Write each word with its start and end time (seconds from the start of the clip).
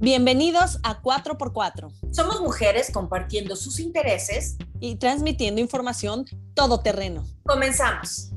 Bienvenidos 0.00 0.78
a 0.84 1.02
4x4. 1.02 1.90
Somos 2.12 2.40
mujeres 2.40 2.92
compartiendo 2.92 3.56
sus 3.56 3.80
intereses 3.80 4.56
y 4.78 4.94
transmitiendo 4.94 5.60
información 5.60 6.24
todoterreno. 6.54 7.26
Comenzamos. 7.44 8.27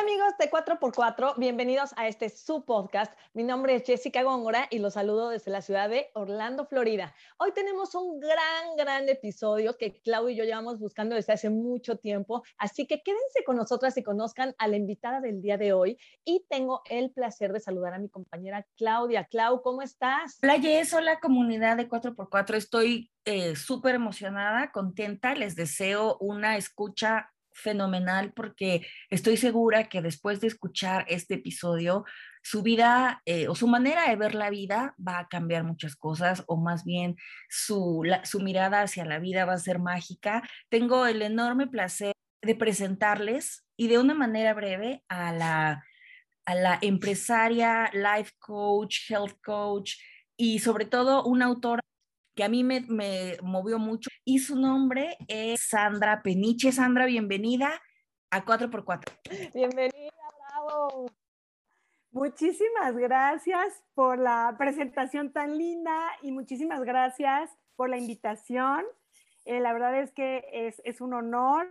Amigos 0.00 0.32
de 0.38 0.50
4x4, 0.50 1.34
bienvenidos 1.36 1.90
a 1.98 2.08
este 2.08 2.30
su 2.30 2.64
podcast. 2.64 3.12
Mi 3.34 3.42
nombre 3.42 3.74
es 3.74 3.84
Jessica 3.84 4.22
Góngora 4.22 4.66
y 4.70 4.78
los 4.78 4.94
saludo 4.94 5.28
desde 5.28 5.50
la 5.50 5.60
ciudad 5.60 5.90
de 5.90 6.08
Orlando, 6.14 6.64
Florida. 6.64 7.14
Hoy 7.36 7.52
tenemos 7.52 7.94
un 7.94 8.18
gran, 8.18 8.76
gran 8.78 9.06
episodio 9.10 9.76
que 9.76 10.00
Claudio 10.00 10.30
y 10.30 10.36
yo 10.36 10.44
llevamos 10.44 10.78
buscando 10.78 11.16
desde 11.16 11.34
hace 11.34 11.50
mucho 11.50 11.96
tiempo, 11.96 12.42
así 12.56 12.86
que 12.86 13.02
quédense 13.02 13.44
con 13.44 13.56
nosotras 13.56 13.94
y 13.98 14.02
conozcan 14.02 14.54
a 14.56 14.68
la 14.68 14.76
invitada 14.76 15.20
del 15.20 15.42
día 15.42 15.58
de 15.58 15.74
hoy. 15.74 15.98
Y 16.24 16.46
tengo 16.48 16.80
el 16.88 17.10
placer 17.10 17.52
de 17.52 17.60
saludar 17.60 17.92
a 17.92 17.98
mi 17.98 18.08
compañera 18.08 18.66
Claudia. 18.78 19.26
Clau, 19.26 19.60
¿cómo 19.60 19.82
estás? 19.82 20.38
Hola 20.42 20.58
Jess, 20.58 20.94
hola 20.94 21.20
comunidad 21.20 21.76
de 21.76 21.90
4x4. 21.90 22.54
Estoy 22.54 23.10
eh, 23.26 23.54
súper 23.54 23.96
emocionada, 23.96 24.72
contenta. 24.72 25.34
Les 25.34 25.56
deseo 25.56 26.16
una 26.20 26.56
escucha 26.56 27.30
fenomenal 27.60 28.32
porque 28.32 28.86
estoy 29.10 29.36
segura 29.36 29.88
que 29.88 30.02
después 30.02 30.40
de 30.40 30.48
escuchar 30.48 31.04
este 31.08 31.34
episodio, 31.34 32.04
su 32.42 32.62
vida 32.62 33.22
eh, 33.26 33.48
o 33.48 33.54
su 33.54 33.68
manera 33.68 34.08
de 34.08 34.16
ver 34.16 34.34
la 34.34 34.50
vida 34.50 34.94
va 35.06 35.18
a 35.18 35.28
cambiar 35.28 35.64
muchas 35.64 35.94
cosas 35.96 36.42
o 36.46 36.56
más 36.56 36.84
bien 36.84 37.16
su, 37.48 38.02
su 38.24 38.40
mirada 38.40 38.82
hacia 38.82 39.04
la 39.04 39.18
vida 39.18 39.44
va 39.44 39.54
a 39.54 39.58
ser 39.58 39.78
mágica. 39.78 40.42
Tengo 40.68 41.06
el 41.06 41.22
enorme 41.22 41.66
placer 41.66 42.14
de 42.42 42.54
presentarles 42.54 43.66
y 43.76 43.88
de 43.88 43.98
una 43.98 44.14
manera 44.14 44.54
breve 44.54 45.04
a 45.08 45.32
la, 45.32 45.84
a 46.46 46.54
la 46.54 46.78
empresaria, 46.80 47.90
life 47.92 48.32
coach, 48.38 49.10
health 49.10 49.36
coach 49.44 49.94
y 50.36 50.58
sobre 50.60 50.86
todo 50.86 51.24
una 51.24 51.46
autora 51.46 51.79
que 52.40 52.44
a 52.44 52.48
mí 52.48 52.64
me, 52.64 53.36
movió 53.42 53.78
mucho 53.78 54.08
y 54.24 54.38
su 54.38 54.56
nombre 54.56 55.18
es 55.28 55.60
Sandra 55.60 56.22
Peniche. 56.22 56.72
Sandra, 56.72 57.04
bienvenida 57.04 57.70
a 58.30 58.46
4x4. 58.46 59.52
Bienvenida, 59.52 60.10
bravo. 60.48 61.10
Muchísimas 62.12 62.96
gracias 62.96 63.84
por 63.92 64.18
la 64.18 64.54
presentación 64.56 65.34
tan 65.34 65.58
linda 65.58 65.94
y 66.22 66.32
muchísimas 66.32 66.82
gracias 66.82 67.50
por 67.76 67.90
la 67.90 67.98
invitación. 67.98 68.86
Eh, 69.44 69.60
la 69.60 69.74
verdad 69.74 70.00
es 70.00 70.10
que 70.10 70.42
es, 70.82 71.02
un 71.02 71.12
honor 71.12 71.68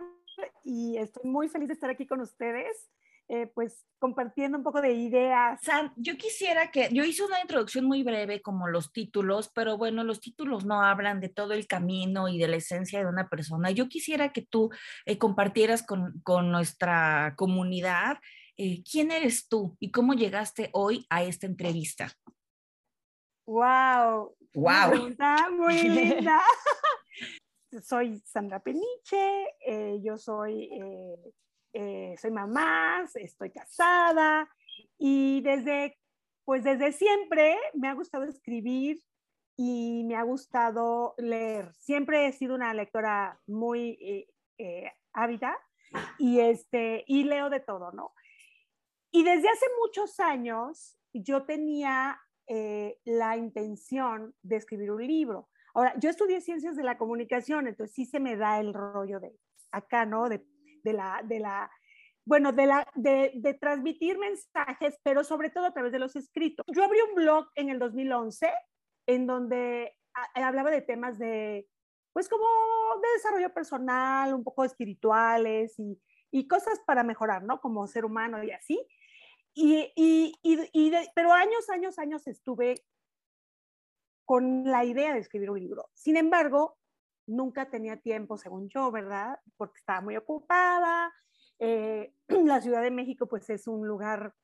y 0.62 0.98
estoy 0.98 1.28
muy 1.28 1.48
feliz 1.48 1.66
de 1.66 1.74
estar 1.74 1.90
aquí 1.90 2.06
con 2.06 2.20
ustedes. 2.20 2.92
Eh, 3.32 3.46
pues 3.46 3.86
compartiendo 4.00 4.58
un 4.58 4.64
poco 4.64 4.80
de 4.80 4.92
ideas. 4.92 5.60
San, 5.62 5.92
yo 5.94 6.16
quisiera 6.16 6.72
que, 6.72 6.88
yo 6.90 7.04
hice 7.04 7.24
una 7.24 7.40
introducción 7.40 7.84
muy 7.84 8.02
breve 8.02 8.42
como 8.42 8.66
los 8.66 8.92
títulos, 8.92 9.52
pero 9.54 9.78
bueno, 9.78 10.02
los 10.02 10.20
títulos 10.20 10.64
no 10.64 10.82
hablan 10.82 11.20
de 11.20 11.28
todo 11.28 11.52
el 11.52 11.68
camino 11.68 12.26
y 12.26 12.38
de 12.38 12.48
la 12.48 12.56
esencia 12.56 12.98
de 12.98 13.06
una 13.06 13.28
persona. 13.28 13.70
Yo 13.70 13.88
quisiera 13.88 14.32
que 14.32 14.42
tú 14.42 14.70
eh, 15.06 15.16
compartieras 15.16 15.84
con, 15.84 16.20
con, 16.24 16.50
nuestra 16.50 17.34
comunidad 17.36 18.18
eh, 18.56 18.82
quién 18.82 19.12
eres 19.12 19.46
tú 19.46 19.76
y 19.78 19.92
cómo 19.92 20.14
llegaste 20.14 20.70
hoy 20.72 21.06
a 21.08 21.22
esta 21.22 21.46
entrevista. 21.46 22.10
¡Wow! 23.46 24.34
¡Wow! 24.54 25.14
Muy 25.52 25.82
linda. 25.88 26.40
soy 27.80 28.20
Sandra 28.24 28.58
Peniche, 28.58 29.46
yo 30.02 30.18
soy 30.18 30.68
eh, 31.72 32.14
soy 32.18 32.30
mamá, 32.32 33.04
estoy 33.14 33.50
casada 33.50 34.48
y 34.98 35.40
desde, 35.42 35.96
pues 36.44 36.64
desde 36.64 36.92
siempre 36.92 37.56
me 37.74 37.88
ha 37.88 37.94
gustado 37.94 38.24
escribir 38.24 39.00
y 39.56 40.04
me 40.04 40.16
ha 40.16 40.22
gustado 40.22 41.14
leer. 41.18 41.72
Siempre 41.74 42.26
he 42.26 42.32
sido 42.32 42.54
una 42.54 42.74
lectora 42.74 43.40
muy 43.46 43.98
eh, 44.00 44.28
eh, 44.58 44.92
ávida 45.12 45.56
y, 46.18 46.40
este, 46.40 47.04
y 47.06 47.24
leo 47.24 47.50
de 47.50 47.60
todo, 47.60 47.92
¿no? 47.92 48.12
Y 49.12 49.22
desde 49.24 49.48
hace 49.48 49.66
muchos 49.80 50.18
años 50.20 50.96
yo 51.12 51.44
tenía 51.44 52.20
la 53.04 53.36
intención 53.36 54.34
de 54.42 54.56
escribir 54.56 54.90
un 54.90 55.06
libro. 55.06 55.48
Ahora, 55.72 55.94
yo 56.00 56.10
estudié 56.10 56.40
ciencias 56.40 56.74
de 56.74 56.82
la 56.82 56.98
comunicación, 56.98 57.68
entonces 57.68 57.94
sí 57.94 58.06
se 58.06 58.18
me 58.18 58.36
da 58.36 58.58
el 58.58 58.74
rollo 58.74 59.20
de 59.20 59.32
acá, 59.70 60.04
¿no? 60.04 60.28
De 60.28 60.44
de 60.82 60.92
la, 60.92 61.22
de 61.24 61.40
la 61.40 61.70
bueno, 62.24 62.52
de, 62.52 62.66
la, 62.66 62.86
de, 62.94 63.32
de, 63.34 63.54
transmitir 63.54 64.18
mensajes, 64.18 64.98
pero 65.02 65.24
sobre 65.24 65.50
todo 65.50 65.64
a 65.64 65.72
través 65.72 65.90
de 65.90 65.98
los 65.98 66.14
escritos. 66.16 66.64
Yo 66.68 66.84
abrí 66.84 66.98
un 67.08 67.14
blog 67.14 67.48
en 67.54 67.70
el 67.70 67.78
2011 67.78 68.52
en 69.06 69.26
donde 69.26 69.96
hablaba 70.34 70.70
de 70.70 70.82
temas 70.82 71.18
de, 71.18 71.66
pues 72.12 72.28
como 72.28 72.44
de 73.02 73.08
desarrollo 73.14 73.52
personal, 73.52 74.34
un 74.34 74.44
poco 74.44 74.64
espirituales 74.64 75.78
y, 75.78 76.00
y 76.30 76.46
cosas 76.46 76.80
para 76.86 77.02
mejorar, 77.02 77.42
¿no? 77.42 77.60
Como 77.60 77.86
ser 77.86 78.04
humano 78.04 78.42
y 78.42 78.50
así. 78.50 78.86
Y, 79.54 79.92
y, 79.96 80.38
y 80.42 80.92
pero 81.14 81.32
años, 81.32 81.68
años, 81.70 81.98
años 81.98 82.26
estuve 82.26 82.84
con 84.24 84.64
la 84.64 84.84
idea 84.84 85.12
de 85.12 85.20
escribir 85.20 85.50
un 85.50 85.58
libro. 85.58 85.90
Sin 85.94 86.16
embargo, 86.16 86.78
nunca 87.26 87.70
tenía 87.70 87.96
tiempo, 87.96 88.36
según 88.36 88.68
yo, 88.68 88.90
¿verdad? 88.90 89.38
Porque 89.56 89.78
estaba 89.78 90.00
muy 90.00 90.16
ocupada. 90.16 91.12
Eh, 91.58 92.12
la 92.28 92.60
Ciudad 92.60 92.82
de 92.82 92.90
México, 92.90 93.26
pues 93.26 93.48
es 93.50 93.66
un 93.66 93.86
lugar 93.86 94.34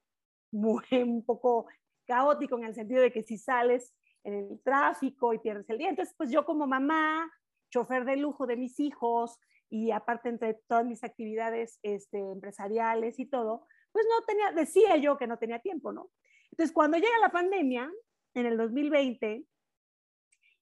muy, 0.53 0.85
un 1.05 1.25
poco 1.25 1.67
caótico 2.07 2.57
en 2.59 2.65
el 2.65 2.75
sentido 2.75 3.03
de 3.03 3.13
que 3.13 3.23
si 3.23 3.39
sales 3.39 3.95
en 4.25 4.35
el 4.35 4.61
tráfico 4.63 5.33
y 5.33 5.39
pierdes 5.39 5.69
el 5.71 5.79
día. 5.79 5.89
Entonces, 5.89 6.15
pues 6.17 6.31
yo 6.31 6.45
como 6.45 6.67
mamá, 6.67 7.31
chofer 7.71 8.05
de 8.05 8.17
lujo 8.17 8.47
de 8.47 8.57
mis 8.57 8.79
hijos 8.81 9.39
y 9.69 9.91
aparte 9.91 10.29
entre 10.29 10.55
todas 10.69 10.85
mis 10.85 11.03
actividades 11.05 11.79
este, 11.83 12.19
empresariales 12.19 13.19
y 13.19 13.27
todo, 13.27 13.67
pues 13.93 14.07
no 14.09 14.25
tenía, 14.25 14.53
decía 14.53 14.97
yo 14.97 15.17
que 15.17 15.27
no 15.27 15.39
tenía 15.39 15.61
tiempo, 15.61 15.93
¿no? 15.93 16.11
Entonces, 16.51 16.73
cuando 16.73 16.97
llega 16.97 17.19
la 17.21 17.31
pandemia, 17.31 17.91
en 18.37 18.47
el 18.47 18.57
2020, 18.59 19.45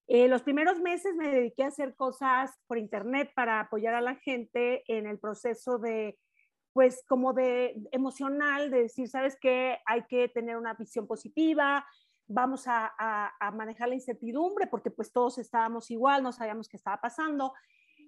eh, 0.06 0.28
los 0.28 0.42
primeros 0.42 0.80
meses 0.80 1.14
me 1.14 1.30
dediqué 1.30 1.64
a 1.64 1.68
hacer 1.68 1.94
cosas 1.94 2.50
por 2.66 2.78
internet 2.78 3.32
para 3.34 3.60
apoyar 3.60 3.94
a 3.94 4.02
la 4.02 4.16
gente 4.16 4.84
en 4.86 5.06
el 5.06 5.18
proceso 5.18 5.78
de, 5.78 6.18
pues 6.74 7.02
como 7.08 7.32
de 7.32 7.74
emocional, 7.90 8.70
de 8.70 8.82
decir, 8.82 9.08
sabes 9.08 9.38
qué, 9.40 9.78
hay 9.86 10.04
que 10.06 10.28
tener 10.28 10.56
una 10.56 10.74
visión 10.74 11.06
positiva, 11.06 11.86
vamos 12.26 12.64
a, 12.66 12.92
manejar 13.54 13.88
la 13.88 13.94
incertidumbre 13.94 14.66
porque 14.66 14.90
pues 14.90 15.12
todos 15.12 15.38
estábamos 15.38 15.90
igual, 15.90 16.22
no 16.22 16.32
sabíamos 16.32 16.68
qué 16.68 16.76
estaba 16.76 17.00
pasando. 17.00 17.52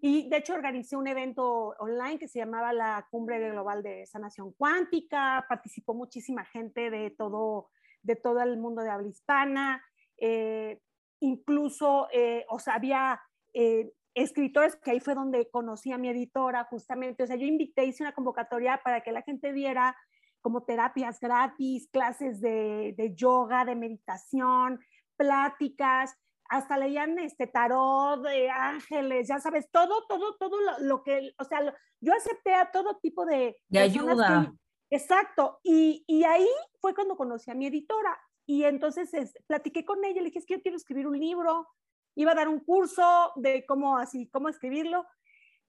Y 0.03 0.29
de 0.29 0.39
hecho 0.39 0.53
organicé 0.53 0.97
un 0.97 1.07
evento 1.07 1.75
online 1.79 2.19
que 2.19 2.29
se 2.29 2.39
llamaba 2.39 2.73
la 2.73 3.07
Cumbre 3.11 3.51
Global 3.51 3.83
de 3.83 4.07
Sanación 4.07 4.53
Cuántica, 4.53 5.47
participó 5.49 5.95
muchísima 5.95 6.45
gente 6.45 6.91
de 6.91 7.11
todo, 7.11 7.71
de 8.03 8.17
todo 8.17 8.43
el 8.43 8.59
mundo 8.59 8.83
de 8.83 8.91
habla 8.91 9.09
hispana. 9.09 9.83
Eh, 10.19 10.81
incluso, 11.21 12.09
eh, 12.13 12.45
o 12.49 12.59
sea, 12.59 12.75
había 12.75 13.21
eh, 13.55 13.93
escritores 14.15 14.77
que 14.77 14.93
ahí 14.93 15.01
fue 15.01 15.15
donde 15.15 15.51
conocí 15.51 15.93
a 15.93 15.99
mi 15.99 16.09
editora 16.09 16.65
justamente, 16.65 17.23
o 17.23 17.27
sea, 17.27 17.37
yo 17.37 17.47
invité, 17.47 17.85
hice 17.85 18.03
una 18.03 18.15
convocatoria 18.15 18.81
para 18.83 19.03
que 19.03 19.13
la 19.13 19.23
gente 19.23 19.53
viera 19.53 19.97
como 20.41 20.65
terapias 20.65 21.19
gratis, 21.21 21.89
clases 21.91 22.41
de, 22.41 22.95
de 22.97 23.15
yoga, 23.15 23.65
de 23.65 23.75
meditación, 23.75 24.81
pláticas, 25.17 26.17
hasta 26.49 26.79
leían 26.79 27.19
este 27.19 27.47
tarot 27.47 28.23
de 28.23 28.51
ángeles, 28.51 29.29
ya 29.29 29.39
sabes, 29.41 29.69
todo, 29.71 30.07
todo, 30.07 30.37
todo 30.37 30.57
lo, 30.81 31.03
que, 31.03 31.33
o 31.39 31.45
sea, 31.45 31.61
yo 32.01 32.13
acepté 32.15 32.55
a 32.55 32.71
todo 32.71 32.99
tipo 32.99 33.27
de... 33.27 33.57
De 33.69 33.79
ayuda. 33.79 34.53
exacto, 34.91 35.61
y, 35.63 36.05
y, 36.07 36.25
ahí 36.25 36.49
fue 36.81 36.95
cuando 36.95 37.17
conocí 37.17 37.51
a 37.51 37.55
mi 37.55 37.67
editora. 37.67 38.17
Y 38.47 38.65
entonces 38.65 39.11
platiqué 39.47 39.85
con 39.85 40.05
ella, 40.05 40.21
le 40.21 40.27
dije, 40.27 40.39
es 40.39 40.47
que 40.47 40.55
yo 40.55 40.63
quiero 40.63 40.77
escribir 40.77 41.07
un 41.07 41.19
libro, 41.19 41.69
iba 42.15 42.33
a 42.33 42.37
dar 42.37 42.49
un 42.49 42.61
curso 42.61 43.33
de 43.37 43.67
cómo 43.67 43.99
así, 43.99 44.29
cómo 44.29 44.49
escribirlo, 44.49 45.07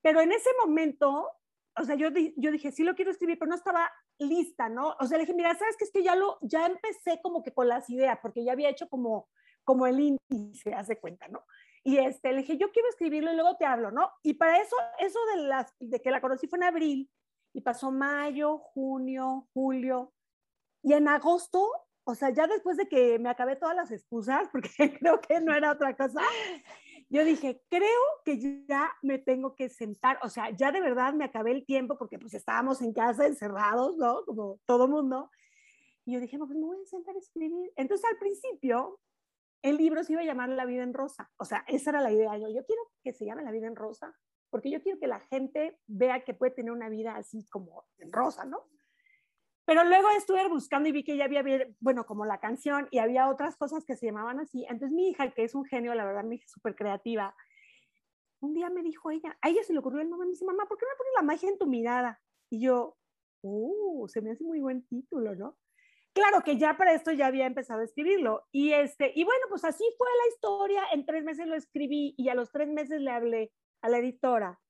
pero 0.02 0.22
en 0.22 0.32
ese 0.32 0.50
momento, 0.64 1.30
o 1.76 1.84
sea, 1.84 1.96
yo, 1.96 2.10
yo 2.36 2.52
dije, 2.52 2.72
sí 2.72 2.84
lo 2.84 2.96
quiero 2.96 3.12
escribir, 3.12 3.40
pero 3.40 3.50
no 3.50 3.56
estaba 3.56 3.92
lista, 4.20 4.70
¿no? 4.70 4.96
O 5.00 5.06
sea, 5.06 5.18
le 5.18 5.24
dije, 5.24 5.34
mira, 5.34 5.56
¿sabes 5.56 5.76
qué? 5.78 5.86
Es 5.86 5.92
que 5.92 6.04
ya 6.04 6.16
lo, 6.16 6.38
ya 6.42 6.66
empecé 6.66 7.20
como 7.22 7.44
que 7.44 7.54
con 7.54 7.68
las 7.68 7.90
ideas, 7.90 8.20
porque 8.22 8.44
ya 8.44 8.54
había 8.54 8.70
hecho 8.70 8.88
como, 8.88 9.28
como 9.64 9.88
el 9.88 10.18
índice, 10.30 10.74
hace 10.74 11.00
cuenta, 11.00 11.28
¿no? 11.28 11.44
Y 11.84 11.98
este, 11.98 12.32
le 12.32 12.40
dije, 12.40 12.58
yo 12.58 12.72
quiero 12.72 12.90
escribirlo 12.90 13.32
y 13.32 13.36
luego 13.36 13.58
te 13.58 13.66
hablo, 13.66 13.92
¿no? 13.92 14.12
Y 14.24 14.36
para 14.36 14.62
eso, 14.62 14.76
eso 15.00 15.20
de, 15.36 15.44
las, 15.44 15.74
de 15.80 16.02
que 16.02 16.12
la 16.12 16.22
conocí 16.22 16.48
fue 16.48 16.60
en 16.60 16.64
abril, 16.64 17.12
y 17.54 17.62
pasó 17.62 17.92
mayo, 17.92 18.60
junio, 18.60 19.48
julio, 19.54 20.14
y 20.84 20.94
en 20.94 21.08
agosto 21.08 21.68
o 22.10 22.16
sea, 22.16 22.30
ya 22.30 22.48
después 22.48 22.78
de 22.78 22.88
que 22.88 23.20
me 23.20 23.30
acabé 23.30 23.58
todas 23.58 23.76
las 23.76 23.92
excusas, 23.92 24.48
porque 24.52 24.98
creo 24.98 25.20
que 25.20 25.42
no 25.42 25.54
era 25.54 25.74
otra 25.74 25.96
cosa, 25.96 26.22
yo 27.10 27.26
dije, 27.26 27.62
creo 27.70 28.02
que 28.24 28.66
ya 28.66 28.90
me 29.02 29.20
tengo 29.20 29.56
que 29.56 29.70
sentar, 29.70 30.18
o 30.24 30.30
sea, 30.30 30.50
ya 30.52 30.72
de 30.72 30.80
verdad 30.80 31.14
me 31.14 31.26
acabé 31.26 31.52
el 31.52 31.66
tiempo 31.66 31.98
porque 31.98 32.18
pues 32.18 32.34
estábamos 32.34 32.82
en 32.82 32.94
casa 32.94 33.28
encerrados, 33.28 33.98
¿no? 33.98 34.24
Como 34.26 34.60
todo 34.66 34.88
mundo. 34.88 35.30
Y 36.06 36.14
yo 36.14 36.22
dije, 36.22 36.38
pues 36.38 36.50
me 36.52 36.66
voy 36.66 36.78
a 36.82 36.86
sentar 36.86 37.14
a 37.14 37.20
escribir. 37.20 37.74
Entonces 37.76 38.10
al 38.10 38.18
principio 38.18 39.02
el 39.62 39.76
libro 39.76 40.02
se 40.04 40.14
iba 40.14 40.22
a 40.22 40.26
llamar 40.26 40.48
La 40.50 40.66
vida 40.66 40.84
en 40.84 40.94
rosa. 40.94 41.30
O 41.38 41.44
sea, 41.44 41.66
esa 41.68 41.90
era 41.90 42.02
la 42.02 42.12
idea. 42.12 42.38
Yo, 42.38 42.48
yo 42.48 42.66
quiero 42.66 42.82
que 43.04 43.12
se 43.12 43.26
llame 43.26 43.44
La 43.44 43.52
vida 43.52 43.68
en 43.68 43.76
rosa, 43.76 44.18
porque 44.50 44.70
yo 44.70 44.82
quiero 44.82 44.98
que 44.98 45.08
la 45.08 45.20
gente 45.20 45.78
vea 45.88 46.24
que 46.24 46.34
puede 46.34 46.54
tener 46.54 46.72
una 46.72 46.88
vida 46.88 47.18
así 47.18 47.46
como 47.50 47.86
en 47.98 48.14
rosa, 48.14 48.46
¿no? 48.46 48.64
Pero 49.68 49.84
luego 49.84 50.08
estuve 50.18 50.48
buscando 50.48 50.88
y 50.88 50.94
vi 50.94 51.04
que 51.04 51.18
ya 51.18 51.26
había, 51.26 51.44
bueno, 51.82 52.06
como 52.06 52.26
la 52.26 52.40
canción 52.40 52.88
y 52.90 53.00
había 53.00 53.28
otras 53.28 53.58
cosas 53.58 53.84
que 53.84 53.98
se 53.98 54.06
llamaban 54.06 54.40
así. 54.40 54.64
Entonces 54.70 54.92
mi 54.92 55.10
hija, 55.10 55.30
que 55.32 55.44
es 55.44 55.56
un 55.56 55.66
genio, 55.66 55.94
la 55.94 56.06
verdad, 56.06 56.24
mi 56.24 56.38
hija 56.38 56.48
súper 56.48 56.74
creativa, 56.74 57.36
un 58.40 58.54
día 58.54 58.70
me 58.70 58.82
dijo 58.82 59.12
ella, 59.12 59.38
a 59.42 59.50
ella 59.50 59.62
se 59.64 59.74
le 59.74 59.80
ocurrió 59.80 60.00
el 60.00 60.10
nombre, 60.10 60.28
me 60.28 60.32
dice, 60.32 60.46
mamá, 60.46 60.66
¿por 60.70 60.78
qué 60.78 60.86
no 60.86 60.98
pones 60.98 61.14
la 61.18 61.22
magia 61.22 61.50
en 61.50 61.58
tu 61.58 61.68
mirada? 61.68 62.22
Y 62.50 62.62
yo, 62.62 62.96
oh, 63.42 64.08
se 64.08 64.22
me 64.22 64.32
hace 64.32 64.46
muy 64.46 64.62
buen 64.62 64.88
título, 64.88 65.36
¿no? 65.36 65.58
Claro 66.14 66.42
que 66.46 66.56
ya 66.56 66.78
para 66.78 66.94
esto 66.94 67.12
ya 67.12 67.28
había 67.28 67.46
empezado 67.46 67.82
a 67.82 67.84
escribirlo. 67.84 68.48
Y, 68.54 68.72
este, 68.72 69.12
y 69.16 69.26
bueno, 69.26 69.48
pues 69.50 69.66
así 69.66 69.84
fue 69.98 70.08
la 70.08 70.34
historia. 70.34 70.84
En 70.94 71.06
tres 71.06 71.26
meses 71.26 71.46
lo 71.46 71.56
escribí 71.56 72.16
y 72.18 72.30
a 72.30 72.36
los 72.36 72.54
tres 72.54 72.70
meses 72.70 73.02
le 73.02 73.12
hablé 73.12 73.52
a 73.82 73.90
la 73.90 73.98
editora 73.98 74.62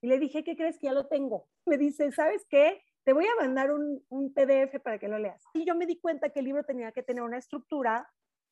y 0.00 0.08
le 0.08 0.18
dije, 0.18 0.44
¿qué 0.44 0.56
crees 0.56 0.78
que 0.78 0.86
ya 0.86 0.94
lo 0.94 1.08
tengo? 1.08 1.46
Me 1.66 1.76
dice, 1.76 2.10
¿sabes 2.10 2.46
qué? 2.48 2.82
Te 3.06 3.12
voy 3.12 3.24
a 3.24 3.40
mandar 3.40 3.70
un, 3.70 4.04
un 4.08 4.34
PDF 4.34 4.80
para 4.82 4.98
que 4.98 5.06
lo 5.06 5.16
leas. 5.16 5.40
Y 5.54 5.64
yo 5.64 5.76
me 5.76 5.86
di 5.86 6.00
cuenta 6.00 6.30
que 6.30 6.40
el 6.40 6.46
libro 6.46 6.64
tenía 6.64 6.90
que 6.90 7.04
tener 7.04 7.22
una 7.22 7.38
estructura 7.38 8.10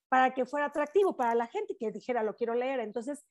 para 0.08 0.32
que 0.32 0.46
fuera 0.46 0.66
atractivo 0.66 1.16
para 1.16 1.34
la 1.34 1.48
gente 1.48 1.76
que 1.76 1.90
dijera, 1.90 2.22
lo 2.22 2.36
quiero 2.36 2.54
leer. 2.54 2.78
Entonces, 2.78 3.26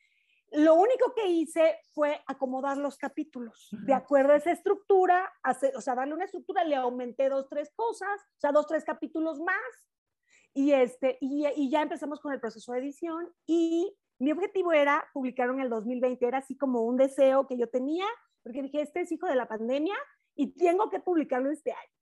lo 0.51 0.75
único 0.75 1.13
que 1.15 1.27
hice 1.27 1.79
fue 1.93 2.21
acomodar 2.27 2.75
los 2.75 2.97
capítulos. 2.97 3.69
De 3.85 3.93
acuerdo 3.93 4.33
a 4.33 4.35
esa 4.35 4.51
estructura, 4.51 5.31
o 5.73 5.79
sea, 5.79 5.95
darle 5.95 6.13
una 6.13 6.25
estructura, 6.25 6.65
le 6.65 6.75
aumenté 6.75 7.29
dos, 7.29 7.47
tres 7.47 7.71
cosas, 7.73 8.19
o 8.19 8.39
sea, 8.39 8.51
dos, 8.51 8.67
tres 8.67 8.83
capítulos 8.83 9.39
más, 9.39 9.87
y, 10.53 10.73
este, 10.73 11.17
y, 11.21 11.47
y 11.55 11.69
ya 11.69 11.83
empezamos 11.83 12.19
con 12.19 12.33
el 12.33 12.41
proceso 12.41 12.73
de 12.73 12.79
edición. 12.79 13.33
Y 13.47 13.95
mi 14.19 14.33
objetivo 14.33 14.73
era 14.73 15.07
publicarlo 15.13 15.53
en 15.53 15.61
el 15.61 15.69
2020, 15.69 16.27
era 16.27 16.39
así 16.39 16.57
como 16.57 16.81
un 16.81 16.97
deseo 16.97 17.47
que 17.47 17.57
yo 17.57 17.69
tenía, 17.69 18.05
porque 18.43 18.61
dije, 18.61 18.81
este 18.81 18.99
es 18.99 19.11
hijo 19.13 19.27
de 19.27 19.35
la 19.35 19.47
pandemia 19.47 19.95
y 20.35 20.53
tengo 20.53 20.89
que 20.89 20.99
publicarlo 20.99 21.51
este 21.51 21.71
año. 21.71 21.93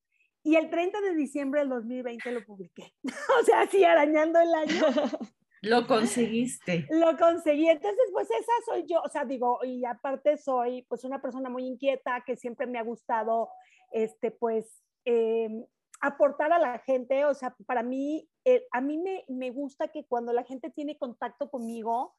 Y 0.44 0.56
el 0.56 0.70
30 0.70 1.02
de 1.02 1.16
diciembre 1.16 1.62
del 1.62 1.70
2020 1.70 2.32
lo 2.32 2.46
publiqué. 2.46 2.94
o 3.42 3.46
sea, 3.46 3.62
así 3.62 3.84
arañando 3.84 4.40
el 4.40 4.54
año. 4.54 4.86
Lo 5.64 5.86
conseguiste. 5.86 6.88
Lo 6.90 7.16
conseguí. 7.18 7.70
Entonces, 7.70 8.10
pues 8.12 8.28
esa 8.32 8.52
soy 8.66 8.86
yo. 8.88 9.00
O 9.02 9.10
sea, 9.10 9.26
digo, 9.26 9.60
y 9.64 9.86
aparte 9.86 10.38
soy 10.38 10.82
pues 10.90 11.04
una 11.04 11.22
persona 11.22 11.52
muy 11.52 11.68
inquieta 11.68 12.24
que 12.26 12.36
siempre 12.36 12.66
me 12.66 12.80
ha 12.80 12.84
gustado, 12.84 13.50
este, 13.92 14.32
pues, 14.32 14.82
em, 15.06 15.64
aportar 16.00 16.52
a 16.52 16.58
la 16.58 16.80
gente. 16.80 17.26
O 17.26 17.36
sea, 17.36 17.56
para 17.68 17.84
mí, 17.84 18.28
eh, 18.44 18.66
a 18.72 18.82
mí 18.82 18.98
me, 18.98 19.24
me 19.28 19.52
gusta 19.52 19.90
que 19.90 20.04
cuando 20.08 20.34
la 20.34 20.44
gente 20.44 20.72
tiene 20.72 20.98
contacto 20.98 21.52
conmigo, 21.52 22.16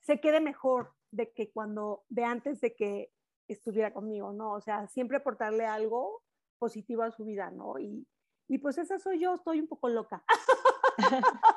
se 0.00 0.20
quede 0.20 0.40
mejor 0.40 0.92
de 1.10 1.32
que 1.32 1.50
cuando, 1.50 2.04
de 2.10 2.24
antes 2.24 2.60
de 2.60 2.74
que 2.74 3.10
estuviera 3.48 3.92
conmigo, 3.92 4.32
¿no? 4.32 4.52
O 4.52 4.60
sea, 4.60 4.86
siempre 4.88 5.18
aportarle 5.18 5.66
algo 5.66 6.22
positivo 6.58 7.02
a 7.02 7.10
su 7.10 7.24
vida, 7.24 7.50
¿no? 7.50 7.78
Y, 7.78 8.06
y 8.48 8.58
pues 8.58 8.78
esa 8.78 8.98
soy 8.98 9.20
yo, 9.20 9.34
estoy 9.34 9.60
un 9.60 9.68
poco 9.68 9.88
loca. 9.88 10.24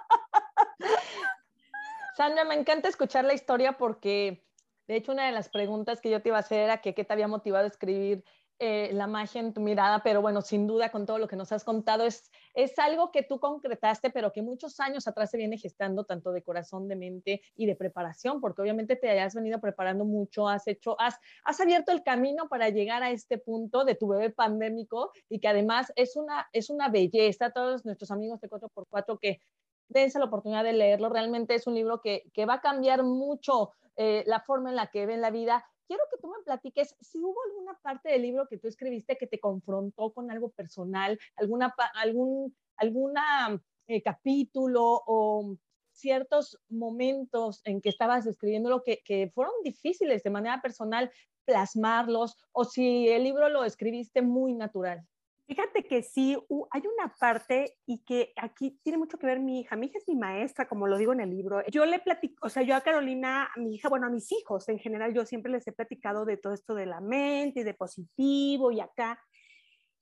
Sandra, 2.15 2.45
me 2.45 2.55
encanta 2.55 2.89
escuchar 2.89 3.25
la 3.25 3.33
historia 3.33 3.77
porque, 3.77 4.43
de 4.87 4.95
hecho, 4.95 5.11
una 5.11 5.27
de 5.27 5.31
las 5.31 5.49
preguntas 5.49 6.01
que 6.01 6.09
yo 6.09 6.21
te 6.21 6.29
iba 6.29 6.37
a 6.37 6.41
hacer 6.41 6.61
era 6.61 6.81
que 6.81 6.95
qué 6.95 7.03
te 7.03 7.13
había 7.13 7.27
motivado 7.27 7.65
a 7.65 7.67
escribir 7.67 8.23
eh, 8.59 8.89
la 8.93 9.07
magia 9.07 9.39
en 9.39 9.53
tu 9.53 9.61
mirada, 9.61 10.01
pero 10.03 10.21
bueno, 10.21 10.41
sin 10.41 10.65
duda 10.65 10.91
con 10.91 11.05
todo 11.05 11.19
lo 11.19 11.27
que 11.27 11.35
nos 11.35 11.51
has 11.51 11.63
contado, 11.63 12.05
es, 12.05 12.31
es 12.53 12.77
algo 12.79 13.11
que 13.11 13.23
tú 13.23 13.39
concretaste, 13.39 14.09
pero 14.09 14.33
que 14.33 14.41
muchos 14.41 14.79
años 14.79 15.07
atrás 15.07 15.29
se 15.29 15.37
viene 15.37 15.57
gestando, 15.57 16.05
tanto 16.05 16.31
de 16.31 16.41
corazón, 16.41 16.87
de 16.87 16.95
mente 16.95 17.41
y 17.55 17.65
de 17.65 17.75
preparación, 17.75 18.41
porque 18.41 18.61
obviamente 18.61 18.95
te 18.95 19.09
hayas 19.09 19.35
venido 19.35 19.59
preparando 19.59 20.05
mucho, 20.05 20.47
has 20.47 20.67
hecho, 20.67 20.99
has, 20.99 21.19
has 21.43 21.59
abierto 21.59 21.91
el 21.91 22.03
camino 22.03 22.49
para 22.49 22.69
llegar 22.69 23.03
a 23.03 23.11
este 23.11 23.37
punto 23.37 23.85
de 23.85 23.95
tu 23.95 24.07
bebé 24.07 24.31
pandémico 24.31 25.11
y 25.29 25.39
que 25.39 25.47
además 25.47 25.93
es 25.95 26.15
una, 26.15 26.47
es 26.51 26.69
una 26.69 26.89
belleza, 26.89 27.51
todos 27.51 27.85
nuestros 27.85 28.11
amigos 28.11 28.41
de 28.41 28.49
4x4 28.49 29.19
que 29.19 29.39
dense 29.87 30.19
la 30.19 30.25
oportunidad 30.25 30.63
de 30.63 30.73
leerlo. 30.73 31.09
Realmente 31.09 31.55
es 31.55 31.67
un 31.67 31.75
libro 31.75 32.01
que, 32.01 32.23
que 32.33 32.45
va 32.45 32.55
a 32.55 32.61
cambiar 32.61 33.03
mucho 33.03 33.71
eh, 33.95 34.23
la 34.27 34.39
forma 34.41 34.69
en 34.69 34.75
la 34.75 34.87
que 34.87 35.05
ven 35.05 35.21
la 35.21 35.31
vida. 35.31 35.65
Quiero 35.87 36.03
que 36.11 36.17
tú 36.17 36.27
me 36.27 36.43
platiques 36.43 36.95
si 36.99 37.19
hubo 37.19 37.37
alguna 37.49 37.79
parte 37.81 38.09
del 38.09 38.21
libro 38.21 38.47
que 38.47 38.57
tú 38.57 38.67
escribiste 38.67 39.17
que 39.17 39.27
te 39.27 39.39
confrontó 39.39 40.11
con 40.13 40.29
algo 40.29 40.49
personal, 40.49 41.17
alguna, 41.37 41.73
algún 41.95 42.55
alguna, 42.77 43.61
eh, 43.87 44.01
capítulo 44.01 45.01
o 45.07 45.55
ciertos 45.91 46.59
momentos 46.69 47.61
en 47.63 47.81
que 47.81 47.89
estabas 47.89 48.27
escribiéndolo 48.27 48.83
que, 48.83 49.01
que 49.03 49.31
fueron 49.33 49.53
difíciles 49.63 50.23
de 50.23 50.29
manera 50.29 50.61
personal 50.61 51.11
plasmarlos 51.45 52.37
o 52.51 52.65
si 52.65 53.07
el 53.07 53.23
libro 53.23 53.49
lo 53.49 53.63
escribiste 53.63 54.21
muy 54.21 54.53
natural. 54.53 55.07
Fíjate 55.47 55.85
que 55.85 56.03
sí, 56.03 56.37
hay 56.71 56.83
una 56.85 57.15
parte 57.17 57.77
y 57.85 58.03
que 58.03 58.33
aquí 58.35 58.81
tiene 58.83 58.97
mucho 58.97 59.17
que 59.17 59.27
ver 59.27 59.39
mi 59.39 59.61
hija. 59.61 59.77
Mi 59.77 59.87
hija 59.87 59.97
es 59.97 60.07
mi 60.09 60.17
maestra, 60.17 60.67
como 60.67 60.87
lo 60.87 60.97
digo 60.97 61.13
en 61.13 61.21
el 61.21 61.29
libro. 61.29 61.65
Yo 61.71 61.85
le 61.85 61.99
platico, 61.99 62.45
o 62.45 62.49
sea, 62.49 62.63
yo 62.63 62.75
a 62.75 62.81
Carolina, 62.81 63.49
a 63.55 63.59
mi 63.59 63.75
hija, 63.75 63.87
bueno, 63.87 64.07
a 64.07 64.09
mis 64.09 64.29
hijos 64.33 64.67
en 64.67 64.77
general, 64.77 65.13
yo 65.13 65.25
siempre 65.25 65.49
les 65.49 65.65
he 65.65 65.71
platicado 65.71 66.25
de 66.25 66.35
todo 66.35 66.51
esto 66.51 66.75
de 66.75 66.85
la 66.85 66.99
mente 66.99 67.61
y 67.61 67.63
de 67.63 67.73
positivo 67.73 68.71
y 68.71 68.81
acá. 68.81 69.23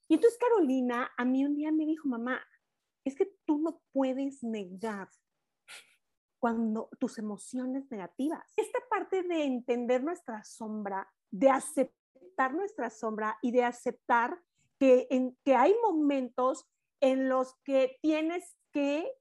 Y 0.08 0.16
entonces 0.16 0.40
Carolina 0.40 1.12
a 1.16 1.26
mí 1.26 1.46
un 1.46 1.56
día 1.56 1.72
me 1.72 1.86
dijo, 1.86 2.08
mamá, 2.08 2.42
es 3.06 3.16
que 3.16 3.32
tú 3.46 3.60
no 3.60 3.84
puedes 3.94 4.44
negar 4.44 5.10
cuando 6.40 6.90
tus 7.00 7.20
emociones 7.20 7.90
negativas. 7.92 8.52
Esta 8.58 8.80
parte 8.90 9.22
de 9.22 9.44
entender 9.44 10.04
nuestra 10.04 10.44
sombra, 10.44 11.08
de 11.30 11.50
aceptar 11.50 12.56
nuestra 12.56 12.90
sombra 12.90 13.38
y 13.44 13.52
de 13.52 13.64
aceptar 13.64 14.40
que, 14.80 15.08
en, 15.10 15.38
que 15.44 15.56
hay 15.56 15.74
momentos 15.84 16.66
en 17.02 17.30
los 17.30 17.56
que 17.64 17.98
tienes 18.02 18.56
que 18.72 19.12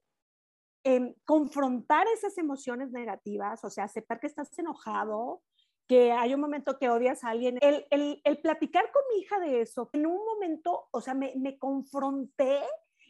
em, 0.83 1.13
confrontar 1.25 2.07
esas 2.07 2.37
emociones 2.37 2.91
negativas, 2.91 3.63
o 3.63 3.69
sea, 3.69 3.85
aceptar 3.85 4.19
que 4.19 4.27
estás 4.27 4.57
enojado, 4.59 5.41
que 5.87 6.11
hay 6.11 6.33
un 6.33 6.41
momento 6.41 6.77
que 6.79 6.89
odias 6.89 7.23
a 7.23 7.29
alguien. 7.29 7.57
El, 7.61 7.85
el, 7.91 8.21
el 8.23 8.41
platicar 8.41 8.91
con 8.91 9.03
mi 9.13 9.21
hija 9.21 9.39
de 9.39 9.61
eso, 9.61 9.89
en 9.93 10.07
un 10.07 10.25
momento, 10.25 10.87
o 10.91 11.01
sea, 11.01 11.13
me, 11.13 11.33
me 11.37 11.57
confronté 11.57 12.61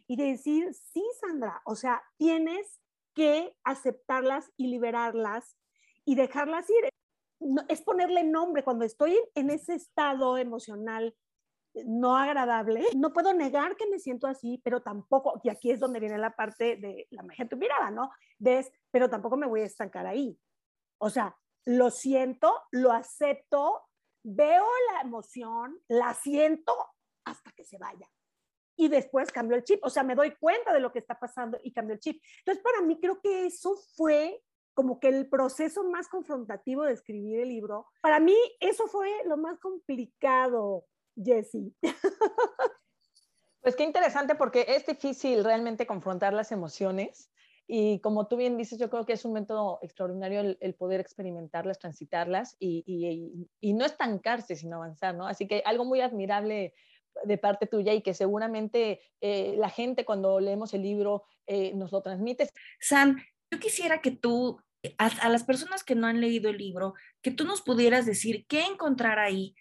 y 0.07 0.17
decir, 0.17 0.73
sí, 0.73 1.03
Sandra, 1.19 1.61
o 1.65 1.75
sea, 1.75 2.03
tienes 2.17 2.81
que 3.13 3.55
aceptarlas 3.63 4.51
y 4.57 4.67
liberarlas 4.67 5.57
y 6.03 6.15
dejarlas 6.15 6.69
ir. 6.69 6.89
es 7.69 7.81
ponerle 7.81 8.23
nombre 8.23 8.63
cuando 8.63 8.85
estoy 8.85 9.17
en 9.33 9.49
ese 9.49 9.73
estado 9.73 10.37
emocional 10.37 11.15
no 11.85 12.15
agradable. 12.15 12.83
No 12.95 13.11
puedo 13.11 13.33
negar 13.33 13.75
que 13.75 13.87
me 13.87 13.99
siento 13.99 14.27
así, 14.27 14.61
pero 14.63 14.81
tampoco, 14.81 15.39
y 15.43 15.49
aquí 15.49 15.71
es 15.71 15.79
donde 15.79 15.99
viene 15.99 16.17
la 16.17 16.35
parte 16.35 16.77
de 16.77 17.07
la 17.11 17.23
magia 17.23 17.45
de 17.45 17.49
tu 17.49 17.57
mirada, 17.57 17.91
¿no? 17.91 18.11
Ves, 18.39 18.71
pero 18.91 19.09
tampoco 19.09 19.37
me 19.37 19.47
voy 19.47 19.61
a 19.61 19.65
estancar 19.65 20.05
ahí. 20.05 20.39
O 20.97 21.09
sea, 21.09 21.37
lo 21.65 21.89
siento, 21.89 22.53
lo 22.71 22.91
acepto, 22.91 23.81
veo 24.23 24.65
la 24.93 25.01
emoción, 25.01 25.79
la 25.87 26.13
siento 26.13 26.73
hasta 27.25 27.51
que 27.51 27.63
se 27.63 27.77
vaya. 27.77 28.07
Y 28.77 28.87
después 28.87 29.31
cambio 29.31 29.55
el 29.55 29.63
chip, 29.63 29.79
o 29.83 29.89
sea, 29.89 30.03
me 30.03 30.15
doy 30.15 30.35
cuenta 30.35 30.73
de 30.73 30.79
lo 30.79 30.91
que 30.91 30.99
está 30.99 31.17
pasando 31.17 31.57
y 31.63 31.71
cambio 31.73 31.93
el 31.93 31.99
chip. 31.99 32.21
Entonces, 32.39 32.63
para 32.63 32.81
mí 32.81 32.99
creo 32.99 33.21
que 33.21 33.45
eso 33.45 33.75
fue 33.95 34.41
como 34.75 34.99
que 34.99 35.07
el 35.07 35.29
proceso 35.29 35.85
más 35.85 36.09
confrontativo 36.09 36.83
de 36.83 36.93
escribir 36.93 37.39
el 37.39 37.49
libro. 37.49 37.87
Para 38.01 38.19
mí 38.19 38.35
eso 38.59 38.87
fue 38.87 39.09
lo 39.25 39.37
más 39.37 39.57
complicado, 39.59 40.85
Jessie. 41.15 41.73
Pues 43.65 43.75
qué 43.75 43.83
interesante 43.83 44.35
porque 44.35 44.63
es 44.67 44.85
difícil 44.85 45.43
realmente 45.43 45.87
confrontar 45.87 46.33
las 46.33 46.51
emociones 46.51 47.31
y 47.67 47.99
como 48.01 48.27
tú 48.27 48.37
bien 48.37 48.57
dices, 48.57 48.77
yo 48.77 48.91
creo 48.91 49.07
que 49.07 49.13
es 49.13 49.25
un 49.25 49.33
método 49.33 49.79
extraordinario 49.81 50.55
el, 50.59 50.75
poder 50.75 50.99
experimentarlas, 50.99 51.79
transitarlas 51.79 52.55
y, 52.59 52.83
y, 52.85 53.49
y, 53.59 53.73
no 53.73 53.85
estancarse, 53.85 54.55
sino 54.55 54.75
avanzar, 54.75 55.15
¿no? 55.15 55.25
Así 55.25 55.47
que 55.47 55.63
algo 55.65 55.83
muy 55.83 56.01
admirable 56.01 56.75
de 57.23 57.37
parte 57.39 57.65
tuya 57.65 57.93
y 57.93 58.03
que 58.03 58.13
seguramente 58.13 59.01
eh, 59.19 59.55
la 59.57 59.69
gente 59.69 60.05
cuando 60.05 60.39
leemos 60.39 60.75
el 60.75 60.83
libro 60.83 61.23
eh, 61.47 61.73
nos 61.73 61.91
lo 61.91 62.03
transmite. 62.03 62.47
San, 62.79 63.17
yo 63.49 63.59
quisiera 63.59 63.99
que 63.99 64.11
tú, 64.11 64.59
a, 64.99 65.07
a, 65.07 65.29
las 65.29 65.43
personas 65.43 65.83
que 65.83 65.95
no 65.95 66.05
han 66.05 66.21
leído 66.21 66.51
el 66.51 66.57
libro, 66.59 66.93
que 67.23 67.31
tú 67.31 67.45
nos 67.45 67.61
pudieras 67.61 68.05
decir 68.05 68.45
qué 68.47 68.61
encontrar 68.61 69.17
ahí 69.17 69.55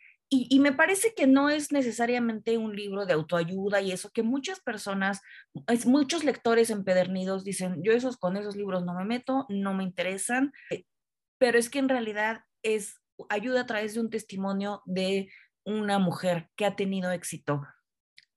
y, 0.50 0.60
me 0.60 0.72
parece 0.72 1.14
que 1.14 1.26
no 1.26 1.50
es 1.50 1.70
necesariamente 1.72 2.58
un 2.58 2.74
libro 2.74 3.06
de 3.06 3.12
autoayuda 3.12 3.80
y 3.80 3.92
eso, 3.92 4.10
que 4.10 4.22
muchas 4.22 4.60
personas, 4.60 5.20
es, 5.66 5.86
muchos 5.86 6.24
lectores 6.24 6.70
empedernidos 6.70 7.44
dicen, 7.44 7.82
yo 7.82 7.92
esos 7.92 8.16
con 8.16 8.36
esos 8.36 8.56
libros 8.56 8.84
no 8.84 8.94
me 8.94 9.04
meto, 9.04 9.46
no 9.48 9.74
me 9.74 9.84
interesan, 9.84 10.52
eh, 10.70 10.84
pero 11.38 11.58
es 11.58 11.70
que 11.70 11.78
en 11.78 11.88
realidad 11.88 12.40
es 12.62 13.00
ayuda 13.28 13.62
a 13.62 13.66
través 13.66 13.94
de 13.94 14.00
un 14.00 14.10
testimonio 14.10 14.82
de 14.86 15.28
una 15.64 15.98
mujer 15.98 16.50
que 16.56 16.66
ha 16.66 16.76
tenido 16.76 17.10
éxito. 17.10 17.62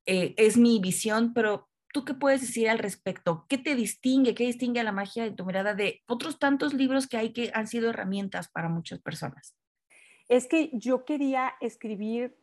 Eh, 0.06 0.36
es 0.38 0.58
mi 0.58 0.80
visión, 0.80 1.34
pero 1.34 1.70
¿tú 1.94 2.06
qué 2.06 2.14
puedes 2.14 2.42
decir 2.42 2.70
al 2.70 2.80
respecto? 2.80 3.46
¿Qué 3.50 3.58
te 3.58 3.76
distingue? 3.76 4.36
¿Qué 4.36 4.46
distingue 4.46 4.80
a 4.80 4.84
la 4.84 4.92
magia 4.92 5.24
de 5.24 5.32
tu 5.32 5.46
mirada 5.46 5.74
de 5.74 6.04
otros 6.08 6.40
tantos 6.40 6.74
libros 6.74 7.08
que 7.08 7.18
hay 7.18 7.34
que 7.34 7.52
han 7.54 7.68
sido 7.68 7.90
herramientas 7.90 8.50
para 8.50 8.70
muchas 8.70 9.00
personas? 9.00 9.56
Es 10.28 10.48
que 10.48 10.70
yo 10.74 11.06
quería 11.06 11.54
escribir 11.62 12.38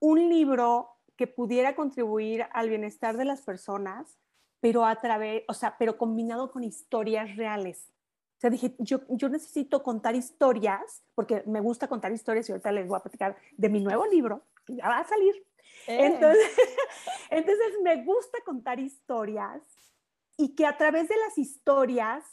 un 0.00 0.28
libro 0.28 0.96
que 1.16 1.26
pudiera 1.26 1.76
contribuir 1.76 2.46
al 2.52 2.70
bienestar 2.70 3.16
de 3.16 3.26
las 3.26 3.42
personas, 3.42 4.18
pero 4.60 4.86
a 4.86 5.00
través, 5.00 5.44
o 5.48 5.54
sea, 5.54 5.76
pero 5.78 5.98
combinado 5.98 6.50
con 6.50 6.64
historias 6.64 7.36
reales. 7.36 7.92
O 8.36 8.40
sea, 8.40 8.48
dije, 8.48 8.74
yo, 8.78 9.00
yo 9.10 9.28
necesito 9.28 9.82
contar 9.82 10.14
historias, 10.14 11.02
porque 11.14 11.42
me 11.46 11.60
gusta 11.60 11.88
contar 11.88 12.10
historias 12.12 12.48
y 12.48 12.52
ahorita 12.52 12.72
les 12.72 12.88
voy 12.88 12.96
a 12.96 13.02
platicar 13.02 13.36
de 13.58 13.68
mi 13.68 13.80
nuevo 13.80 14.06
libro, 14.06 14.46
que 14.64 14.76
ya 14.76 14.88
va 14.88 15.00
a 15.00 15.04
salir. 15.06 15.46
Eh. 15.86 16.06
Entonces, 16.06 16.50
entonces, 17.30 17.66
me 17.82 18.02
gusta 18.02 18.38
contar 18.46 18.80
historias 18.80 19.62
y 20.38 20.54
que 20.54 20.64
a 20.64 20.78
través 20.78 21.08
de 21.08 21.18
las 21.18 21.36
historias 21.36 22.24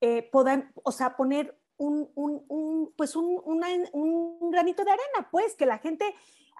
eh, 0.00 0.22
puedan, 0.32 0.72
o 0.82 0.92
sea, 0.92 1.14
poner 1.14 1.57
un, 1.78 2.10
un, 2.14 2.44
un 2.48 2.92
pues 2.96 3.16
un, 3.16 3.40
una, 3.44 3.68
un 3.92 4.50
granito 4.50 4.84
de 4.84 4.90
arena, 4.90 5.28
pues, 5.30 5.54
que 5.54 5.66
la 5.66 5.78
gente 5.78 6.04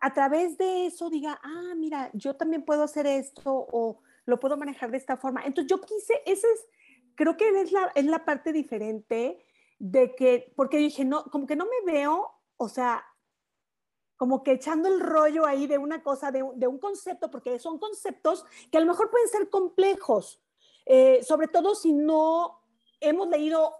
a 0.00 0.14
través 0.14 0.56
de 0.56 0.86
eso 0.86 1.10
diga, 1.10 1.38
ah, 1.42 1.74
mira, 1.76 2.10
yo 2.14 2.36
también 2.36 2.64
puedo 2.64 2.82
hacer 2.82 3.06
esto 3.06 3.52
o 3.52 4.00
lo 4.24 4.40
puedo 4.40 4.56
manejar 4.56 4.90
de 4.90 4.98
esta 4.98 5.16
forma. 5.16 5.42
Entonces 5.44 5.68
yo 5.68 5.80
quise, 5.80 6.14
ese 6.24 6.46
es 6.50 6.66
creo 7.18 7.36
que 7.36 7.48
es 7.60 7.72
la, 7.72 7.90
es 7.96 8.04
la 8.04 8.24
parte 8.24 8.52
diferente 8.52 9.44
de 9.80 10.14
que, 10.14 10.52
porque 10.56 10.78
dije, 10.78 11.04
no, 11.04 11.24
como 11.24 11.46
que 11.46 11.56
no 11.56 11.66
me 11.66 11.92
veo, 11.92 12.30
o 12.56 12.68
sea, 12.68 13.04
como 14.16 14.44
que 14.44 14.52
echando 14.52 14.88
el 14.88 15.00
rollo 15.00 15.44
ahí 15.44 15.66
de 15.66 15.78
una 15.78 16.02
cosa, 16.02 16.30
de, 16.30 16.44
de 16.54 16.66
un 16.68 16.78
concepto, 16.78 17.28
porque 17.30 17.58
son 17.58 17.78
conceptos 17.78 18.44
que 18.70 18.78
a 18.78 18.80
lo 18.80 18.86
mejor 18.86 19.10
pueden 19.10 19.28
ser 19.28 19.50
complejos, 19.50 20.40
eh, 20.86 21.22
sobre 21.24 21.48
todo 21.48 21.74
si 21.74 21.92
no 21.92 22.60
hemos 23.00 23.28
leído 23.28 23.74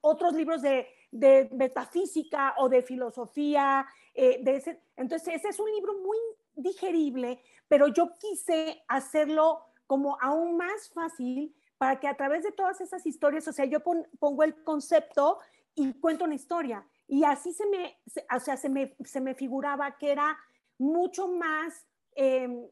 otros 0.00 0.34
libros 0.34 0.62
de, 0.62 0.88
de 1.10 1.48
metafísica 1.52 2.54
o 2.58 2.68
de 2.68 2.82
filosofía. 2.82 3.86
Eh, 4.14 4.40
de 4.42 4.56
ese, 4.56 4.80
entonces, 4.96 5.34
ese 5.34 5.48
es 5.48 5.60
un 5.60 5.70
libro 5.72 5.94
muy 6.00 6.18
digerible, 6.54 7.40
pero 7.68 7.88
yo 7.88 8.12
quise 8.18 8.82
hacerlo 8.88 9.64
como 9.86 10.18
aún 10.20 10.56
más 10.56 10.90
fácil 10.92 11.54
para 11.78 12.00
que 12.00 12.08
a 12.08 12.16
través 12.16 12.42
de 12.42 12.52
todas 12.52 12.80
esas 12.80 13.06
historias, 13.06 13.46
o 13.46 13.52
sea, 13.52 13.64
yo 13.64 13.78
pongo 14.18 14.42
el 14.42 14.62
concepto 14.64 15.38
y 15.74 15.92
cuento 15.94 16.24
una 16.24 16.34
historia. 16.34 16.84
Y 17.06 17.24
así 17.24 17.52
se 17.52 17.66
me, 17.66 17.96
o 18.34 18.40
sea, 18.40 18.56
se 18.56 18.68
me, 18.68 18.96
se 19.04 19.20
me 19.20 19.34
figuraba 19.34 19.96
que 19.96 20.10
era 20.10 20.36
mucho 20.76 21.28
más 21.28 21.86
em, 22.14 22.68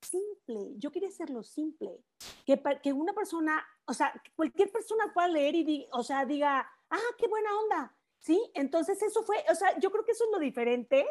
simple. 0.00 0.74
Yo 0.76 0.90
quería 0.90 1.08
hacerlo 1.08 1.42
simple. 1.42 1.98
Que, 2.44 2.60
que 2.82 2.92
una 2.92 3.12
persona, 3.12 3.64
o 3.86 3.94
sea, 3.94 4.12
cualquier 4.36 4.70
persona 4.70 5.12
pueda 5.12 5.28
leer 5.28 5.54
y, 5.54 5.86
o 5.92 6.02
sea, 6.02 6.24
diga, 6.24 6.68
ah, 6.90 6.98
qué 7.18 7.28
buena 7.28 7.50
onda. 7.58 7.96
¿Sí? 8.18 8.38
Entonces 8.54 9.00
eso 9.02 9.22
fue, 9.22 9.36
o 9.50 9.54
sea, 9.54 9.78
yo 9.78 9.90
creo 9.90 10.04
que 10.04 10.12
eso 10.12 10.24
es 10.24 10.30
lo 10.30 10.38
diferente 10.38 11.06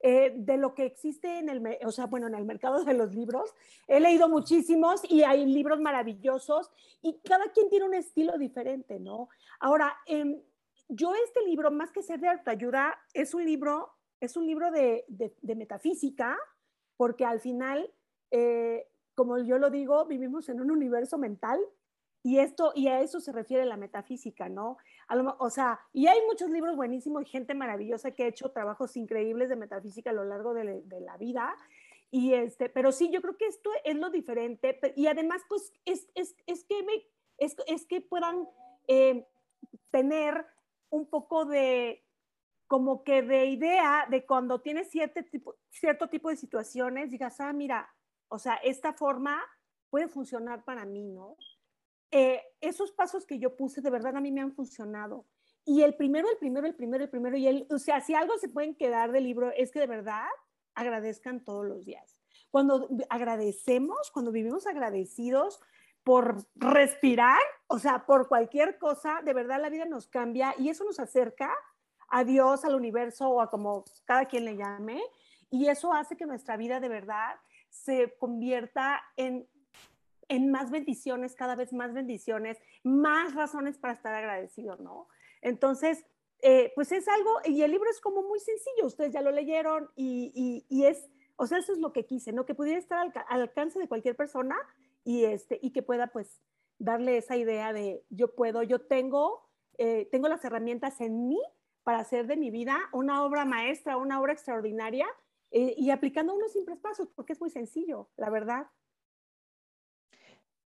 eh, 0.00 0.34
de 0.36 0.58
lo 0.58 0.74
que 0.74 0.84
existe 0.84 1.38
en 1.38 1.48
el, 1.48 1.78
o 1.84 1.90
sea, 1.90 2.06
bueno, 2.06 2.26
en 2.26 2.34
el 2.34 2.44
mercado 2.44 2.84
de 2.84 2.94
los 2.94 3.14
libros. 3.14 3.54
He 3.88 3.98
leído 3.98 4.28
muchísimos 4.28 5.00
y 5.10 5.22
hay 5.22 5.46
libros 5.46 5.80
maravillosos 5.80 6.70
y 7.02 7.18
cada 7.20 7.50
quien 7.52 7.70
tiene 7.70 7.86
un 7.86 7.94
estilo 7.94 8.36
diferente, 8.38 9.00
¿no? 9.00 9.28
Ahora, 9.58 9.96
em, 10.06 10.40
yo 10.88 11.14
este 11.24 11.44
libro, 11.46 11.70
más 11.70 11.90
que 11.92 12.02
ser 12.02 12.20
de 12.20 12.28
autoayuda, 12.28 12.94
es 13.14 13.34
un 13.34 13.44
libro, 13.44 13.90
es 14.20 14.36
un 14.36 14.46
libro 14.46 14.70
de, 14.70 15.04
metafísica, 15.42 16.38
porque 16.96 17.24
al 17.24 17.40
final, 17.40 17.92
eh, 18.30 18.86
como 19.14 19.38
yo 19.38 19.58
lo 19.58 19.70
digo, 19.70 20.04
vivimos 20.06 20.48
en 20.48 20.60
un 20.60 20.70
universo 20.70 21.18
mental 21.18 21.60
y 22.22 22.40
esto, 22.40 22.72
y 22.74 22.88
a 22.88 23.00
eso 23.00 23.20
se 23.20 23.30
refiere 23.30 23.64
la 23.64 23.76
metafísica, 23.76 24.48
¿no? 24.48 24.78
o 25.38 25.50
sea, 25.50 25.80
y 25.92 26.08
hay 26.08 26.18
muchos 26.26 26.50
libros 26.50 26.74
buenísimos 26.74 27.22
y 27.22 27.26
gente 27.26 27.54
maravillosa 27.54 28.10
que 28.10 28.24
ha 28.24 28.26
hecho 28.26 28.50
trabajos 28.50 28.96
increíbles 28.96 29.48
de 29.48 29.54
metafísica 29.54 30.10
a 30.10 30.12
lo 30.12 30.24
largo 30.24 30.52
de, 30.52 30.82
la 31.00 31.16
vida. 31.16 31.54
Y 32.10 32.34
este, 32.34 32.68
pero 32.68 32.90
sí, 32.90 33.10
yo 33.12 33.22
creo 33.22 33.36
que 33.36 33.46
esto 33.46 33.70
es 33.84 33.94
lo 33.94 34.10
diferente. 34.10 34.76
Y 34.96 35.06
además, 35.06 35.42
pues, 35.48 35.72
es, 35.84 36.08
es, 36.16 36.34
es 36.46 36.64
que, 36.64 36.82
me, 36.82 36.92
es, 37.38 37.54
es, 37.68 37.86
que 37.86 38.00
puedan 38.00 38.48
eh, 38.88 39.24
tener 39.92 40.44
un 40.90 41.06
poco 41.06 41.44
de, 41.44 42.04
como 42.66 43.04
que 43.04 43.22
de 43.22 43.46
idea 43.46 44.06
de 44.10 44.26
cuando 44.26 44.60
tienes 44.60 44.90
cierto 44.90 45.22
tipo, 45.30 45.54
cierto 45.70 46.08
tipo 46.08 46.30
de 46.30 46.36
situaciones, 46.36 47.12
digas, 47.12 47.40
ah, 47.40 47.52
mira, 47.52 47.88
o 48.28 48.38
sea, 48.38 48.54
esta 48.56 48.92
forma 48.92 49.42
puede 49.90 50.08
funcionar 50.08 50.64
para 50.64 50.84
mí, 50.84 51.08
¿no? 51.08 51.36
Eh, 52.10 52.42
esos 52.60 52.92
pasos 52.92 53.26
que 53.26 53.38
yo 53.38 53.56
puse 53.56 53.80
de 53.80 53.90
verdad 53.90 54.16
a 54.16 54.20
mí 54.20 54.30
me 54.30 54.40
han 54.40 54.52
funcionado. 54.52 55.26
Y 55.64 55.82
el 55.82 55.96
primero, 55.96 56.30
el 56.30 56.38
primero, 56.38 56.66
el 56.66 56.74
primero, 56.74 57.04
el 57.04 57.10
primero, 57.10 57.36
y 57.36 57.46
el, 57.48 57.66
o 57.70 57.78
sea, 57.78 58.00
si 58.00 58.14
algo 58.14 58.38
se 58.38 58.48
pueden 58.48 58.76
quedar 58.76 59.10
del 59.10 59.24
libro 59.24 59.50
es 59.50 59.72
que 59.72 59.80
de 59.80 59.88
verdad 59.88 60.28
agradezcan 60.74 61.42
todos 61.42 61.66
los 61.66 61.84
días. 61.84 62.20
Cuando 62.50 62.88
agradecemos, 63.10 64.10
cuando 64.12 64.30
vivimos 64.30 64.66
agradecidos 64.66 65.60
por 66.04 66.46
respirar, 66.54 67.40
o 67.66 67.80
sea, 67.80 68.06
por 68.06 68.28
cualquier 68.28 68.78
cosa, 68.78 69.22
de 69.24 69.34
verdad 69.34 69.60
la 69.60 69.70
vida 69.70 69.86
nos 69.86 70.06
cambia 70.06 70.54
y 70.56 70.68
eso 70.68 70.84
nos 70.84 71.00
acerca 71.00 71.52
a 72.08 72.22
Dios, 72.22 72.64
al 72.64 72.76
universo 72.76 73.28
o 73.28 73.40
a 73.40 73.50
como 73.50 73.84
cada 74.04 74.26
quien 74.26 74.44
le 74.44 74.56
llame. 74.56 75.02
Y 75.50 75.66
eso 75.66 75.92
hace 75.92 76.16
que 76.16 76.26
nuestra 76.26 76.56
vida 76.56 76.78
de 76.78 76.88
verdad 76.88 77.34
se 77.70 78.16
convierta 78.18 79.02
en 79.16 79.48
en 80.28 80.50
más 80.50 80.70
bendiciones, 80.70 81.34
cada 81.34 81.54
vez 81.54 81.72
más 81.72 81.92
bendiciones, 81.92 82.58
más 82.82 83.34
razones 83.34 83.78
para 83.78 83.94
estar 83.94 84.14
agradecido, 84.14 84.76
¿no? 84.76 85.08
Entonces, 85.42 86.04
eh, 86.42 86.72
pues 86.74 86.92
es 86.92 87.08
algo, 87.08 87.30
y 87.44 87.62
el 87.62 87.70
libro 87.70 87.88
es 87.90 88.00
como 88.00 88.22
muy 88.22 88.40
sencillo, 88.40 88.86
ustedes 88.86 89.12
ya 89.12 89.22
lo 89.22 89.30
leyeron 89.30 89.90
y, 89.96 90.64
y, 90.68 90.84
es, 90.84 91.08
o 91.36 91.46
sea, 91.46 91.58
eso 91.58 91.72
es 91.72 91.78
lo 91.78 91.92
que 91.92 92.06
quise, 92.06 92.32
¿no? 92.32 92.44
Que 92.44 92.54
pudiera 92.54 92.78
estar 92.78 92.98
al, 92.98 93.40
alcance 93.40 93.78
de 93.78 93.88
cualquier 93.88 94.16
persona 94.16 94.56
y, 95.04 95.24
este, 95.24 95.58
y 95.62 95.72
que 95.72 95.82
pueda 95.82 96.08
pues 96.08 96.42
darle 96.78 97.16
esa 97.16 97.36
idea 97.36 97.72
de 97.72 98.04
yo 98.10 98.34
puedo, 98.34 98.62
yo 98.62 98.80
tengo, 98.80 99.48
eh, 99.78 100.08
tengo 100.10 100.28
las 100.28 100.44
herramientas 100.44 101.00
en 101.00 101.28
mí 101.28 101.40
para 101.84 102.00
hacer 102.00 102.26
de 102.26 102.36
mi 102.36 102.50
vida 102.50 102.78
una 102.92 103.24
obra 103.24 103.44
maestra, 103.44 103.96
una 103.96 104.20
obra 104.20 104.32
extraordinaria 104.32 105.06
eh, 105.56 105.74
y 105.78 105.88
aplicando 105.88 106.34
unos 106.34 106.52
simples 106.52 106.78
pasos, 106.78 107.08
porque 107.14 107.32
es 107.32 107.40
muy 107.40 107.48
sencillo, 107.48 108.10
la 108.18 108.28
verdad. 108.28 108.66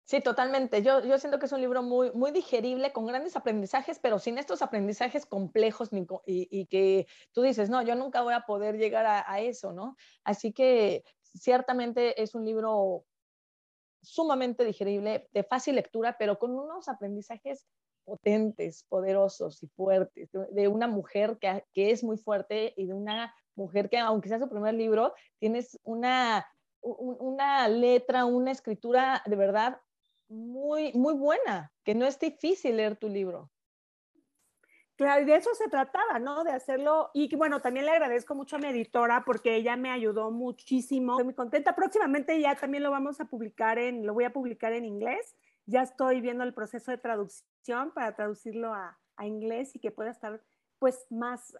Sí, 0.04 0.22
totalmente. 0.22 0.82
Yo, 0.82 1.04
yo 1.04 1.18
siento 1.18 1.38
que 1.38 1.44
es 1.44 1.52
un 1.52 1.60
libro 1.60 1.82
muy, 1.82 2.10
muy 2.12 2.30
digerible, 2.30 2.90
con 2.90 3.04
grandes 3.04 3.36
aprendizajes, 3.36 3.98
pero 3.98 4.18
sin 4.18 4.38
estos 4.38 4.62
aprendizajes 4.62 5.26
complejos 5.26 5.90
y, 5.92 6.08
y, 6.26 6.64
que 6.64 7.06
tú 7.32 7.42
dices, 7.42 7.68
no, 7.68 7.82
yo 7.82 7.94
nunca 7.94 8.22
voy 8.22 8.32
a 8.32 8.46
poder 8.46 8.78
llegar 8.78 9.04
a, 9.04 9.40
eso, 9.40 9.74
¿no? 9.74 9.96
Así 10.24 10.54
que 10.54 11.04
ciertamente 11.22 12.22
es 12.22 12.34
un 12.34 12.46
libro 12.46 13.04
sumamente 14.00 14.64
digerible, 14.64 15.28
de 15.30 15.44
fácil 15.44 15.76
lectura, 15.76 16.16
pero 16.18 16.38
con 16.38 16.58
unos 16.58 16.88
aprendizajes 16.88 17.66
potentes, 18.04 18.84
poderosos 18.88 19.62
y 19.62 19.68
fuertes, 19.68 20.30
de, 20.32 20.68
una 20.68 20.88
mujer 20.88 21.36
que, 21.38 21.66
que, 21.74 21.90
es 21.90 22.02
muy 22.02 22.16
fuerte 22.16 22.72
y 22.78 22.86
de 22.86 22.94
una 22.94 23.34
mujer 23.60 23.88
que, 23.88 23.98
aunque 23.98 24.28
sea 24.28 24.38
su 24.38 24.48
primer 24.48 24.74
libro, 24.74 25.14
tienes 25.38 25.78
una, 25.84 26.46
una 26.80 27.68
letra, 27.68 28.24
una 28.24 28.50
escritura 28.50 29.22
de 29.26 29.36
verdad 29.36 29.80
muy, 30.28 30.92
muy 30.94 31.14
buena, 31.14 31.72
que 31.84 31.94
no 31.94 32.06
es 32.06 32.18
difícil 32.18 32.76
leer 32.76 32.96
tu 32.96 33.08
libro. 33.08 33.50
Claro, 34.96 35.22
y 35.22 35.24
de 35.24 35.36
eso 35.36 35.54
se 35.54 35.68
trataba, 35.70 36.18
¿no? 36.18 36.44
De 36.44 36.52
hacerlo. 36.52 37.10
Y 37.14 37.34
bueno, 37.34 37.62
también 37.62 37.86
le 37.86 37.92
agradezco 37.92 38.34
mucho 38.34 38.56
a 38.56 38.58
mi 38.58 38.66
editora 38.66 39.24
porque 39.24 39.56
ella 39.56 39.74
me 39.74 39.90
ayudó 39.90 40.30
muchísimo. 40.30 41.12
Estoy 41.12 41.24
muy 41.24 41.34
contenta. 41.34 41.74
Próximamente 41.74 42.38
ya 42.38 42.54
también 42.54 42.82
lo 42.82 42.90
vamos 42.90 43.18
a 43.18 43.24
publicar 43.24 43.78
en, 43.78 44.04
lo 44.04 44.12
voy 44.12 44.24
a 44.24 44.32
publicar 44.32 44.74
en 44.74 44.84
inglés. 44.84 45.34
Ya 45.64 45.80
estoy 45.80 46.20
viendo 46.20 46.44
el 46.44 46.52
proceso 46.52 46.90
de 46.90 46.98
traducción 46.98 47.92
para 47.94 48.14
traducirlo 48.14 48.74
a, 48.74 48.98
a 49.16 49.26
inglés 49.26 49.74
y 49.74 49.80
que 49.80 49.90
pueda 49.90 50.10
estar 50.10 50.42
pues 50.80 51.06
más 51.10 51.54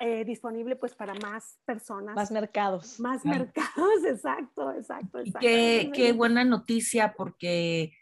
eh, 0.00 0.24
disponible 0.24 0.76
pues 0.76 0.94
para 0.94 1.12
más 1.14 1.58
personas. 1.66 2.14
Más 2.14 2.30
mercados. 2.30 2.98
Más 2.98 3.24
mercados, 3.26 4.04
exacto, 4.08 4.72
exacto. 4.72 5.18
exacto. 5.18 5.40
Qué, 5.40 5.90
qué 5.92 6.12
buena 6.12 6.44
noticia 6.44 7.14
porque 7.14 7.92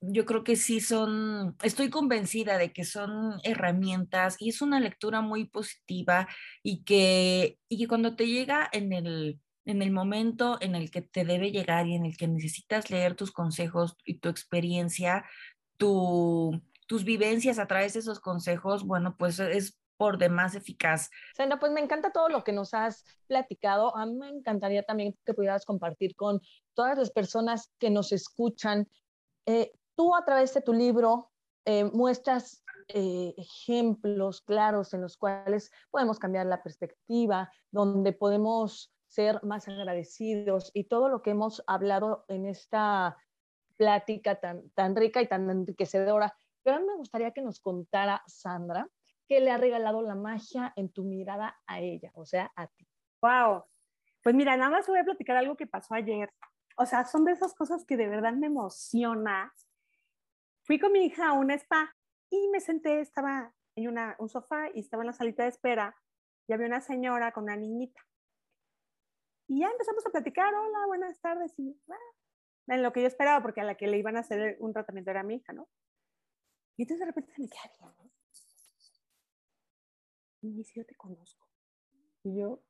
yo 0.00 0.26
creo 0.26 0.44
que 0.44 0.56
sí 0.56 0.80
son, 0.80 1.56
estoy 1.62 1.90
convencida 1.90 2.58
de 2.58 2.72
que 2.72 2.84
son 2.84 3.40
herramientas 3.42 4.36
y 4.38 4.50
es 4.50 4.60
una 4.60 4.80
lectura 4.80 5.22
muy 5.22 5.46
positiva 5.46 6.28
y 6.62 6.84
que, 6.84 7.58
y 7.68 7.78
que 7.78 7.88
cuando 7.88 8.14
te 8.14 8.26
llega 8.26 8.68
en 8.72 8.92
el, 8.92 9.40
en 9.64 9.82
el 9.82 9.90
momento 9.90 10.58
en 10.60 10.74
el 10.74 10.90
que 10.90 11.02
te 11.02 11.24
debe 11.24 11.50
llegar 11.50 11.86
y 11.86 11.94
en 11.94 12.04
el 12.04 12.16
que 12.16 12.28
necesitas 12.28 12.90
leer 12.90 13.14
tus 13.14 13.32
consejos 13.32 13.96
y 14.04 14.18
tu 14.18 14.28
experiencia, 14.28 15.24
tu, 15.76 16.60
tus 16.88 17.04
vivencias 17.04 17.58
a 17.58 17.66
través 17.66 17.92
de 17.92 18.00
esos 18.00 18.18
consejos, 18.18 18.84
bueno, 18.84 19.16
pues 19.16 19.38
es 19.38 19.78
por 19.98 20.16
demás 20.16 20.54
eficaz. 20.54 21.10
Sandra, 21.36 21.58
pues 21.58 21.72
me 21.72 21.80
encanta 21.80 22.12
todo 22.12 22.28
lo 22.28 22.44
que 22.44 22.52
nos 22.52 22.72
has 22.72 23.04
platicado. 23.26 23.94
A 23.96 24.06
mí 24.06 24.14
me 24.14 24.28
encantaría 24.28 24.82
también 24.84 25.16
que 25.26 25.34
pudieras 25.34 25.66
compartir 25.66 26.14
con 26.16 26.40
todas 26.74 26.96
las 26.96 27.10
personas 27.10 27.70
que 27.78 27.90
nos 27.90 28.12
escuchan. 28.12 28.88
Eh, 29.44 29.72
tú 29.96 30.14
a 30.14 30.24
través 30.24 30.54
de 30.54 30.62
tu 30.62 30.72
libro 30.72 31.30
eh, 31.64 31.84
muestras 31.84 32.64
eh, 32.86 33.34
ejemplos 33.36 34.40
claros 34.40 34.94
en 34.94 35.02
los 35.02 35.16
cuales 35.16 35.70
podemos 35.90 36.18
cambiar 36.18 36.46
la 36.46 36.62
perspectiva, 36.62 37.52
donde 37.70 38.12
podemos 38.12 38.94
ser 39.08 39.42
más 39.42 39.68
agradecidos 39.68 40.70
y 40.74 40.84
todo 40.84 41.08
lo 41.08 41.22
que 41.22 41.30
hemos 41.30 41.62
hablado 41.66 42.24
en 42.28 42.46
esta 42.46 43.16
plática 43.76 44.40
tan, 44.40 44.70
tan 44.70 44.94
rica 44.94 45.20
y 45.20 45.28
tan 45.28 45.50
enriquecedora. 45.50 46.36
Pero 46.62 46.76
a 46.76 46.80
mí 46.80 46.86
me 46.86 46.96
gustaría 46.96 47.32
que 47.32 47.42
nos 47.42 47.60
contara 47.60 48.22
Sandra 48.26 48.88
qué 49.28 49.40
le 49.40 49.50
ha 49.50 49.58
regalado 49.58 50.02
la 50.02 50.14
magia 50.14 50.72
en 50.76 50.90
tu 50.90 51.04
mirada 51.04 51.60
a 51.66 51.80
ella, 51.80 52.10
o 52.14 52.24
sea, 52.24 52.50
a 52.56 52.66
ti. 52.66 52.88
Wow. 53.20 53.64
Pues 54.22 54.34
mira, 54.34 54.56
nada 54.56 54.70
más 54.70 54.86
voy 54.86 54.98
a 54.98 55.04
platicar 55.04 55.36
algo 55.36 55.56
que 55.56 55.66
pasó 55.66 55.94
ayer. 55.94 56.32
O 56.76 56.86
sea, 56.86 57.04
son 57.04 57.24
de 57.24 57.32
esas 57.32 57.54
cosas 57.54 57.84
que 57.84 57.96
de 57.96 58.08
verdad 58.08 58.32
me 58.32 58.46
emociona. 58.46 59.52
Fui 60.62 60.78
con 60.78 60.92
mi 60.92 61.04
hija 61.04 61.28
a 61.28 61.32
un 61.32 61.50
spa 61.50 61.94
y 62.30 62.48
me 62.48 62.60
senté, 62.60 63.00
estaba 63.00 63.52
en 63.76 63.88
una, 63.88 64.16
un 64.18 64.28
sofá 64.28 64.68
y 64.74 64.80
estaba 64.80 65.02
en 65.02 65.08
la 65.08 65.12
salita 65.12 65.42
de 65.42 65.50
espera 65.50 65.94
y 66.46 66.52
había 66.52 66.66
una 66.66 66.80
señora 66.80 67.32
con 67.32 67.44
una 67.44 67.56
niñita. 67.56 68.00
Y 69.46 69.60
ya 69.60 69.68
empezamos 69.68 70.04
a 70.06 70.10
platicar, 70.10 70.54
hola, 70.54 70.86
buenas 70.86 71.20
tardes. 71.20 71.54
Ah, 71.90 71.94
en 72.68 72.82
lo 72.82 72.92
que 72.92 73.00
yo 73.00 73.06
esperaba, 73.06 73.42
porque 73.42 73.60
a 73.60 73.64
la 73.64 73.76
que 73.76 73.86
le 73.86 73.98
iban 73.98 74.16
a 74.16 74.20
hacer 74.20 74.56
un 74.60 74.72
tratamiento 74.72 75.10
era 75.10 75.22
mi 75.22 75.36
hija, 75.36 75.52
¿no? 75.52 75.68
Y 76.78 76.82
entonces 76.82 77.00
de 77.00 77.06
repente 77.06 77.32
se 77.34 77.42
me 77.42 77.48
queda 77.48 77.92
bien. 77.98 78.12
Y 80.40 80.52
dice, 80.52 80.72
yo 80.76 80.86
te 80.86 80.94
conozco. 80.94 81.48
Y 82.22 82.38
yo, 82.38 82.62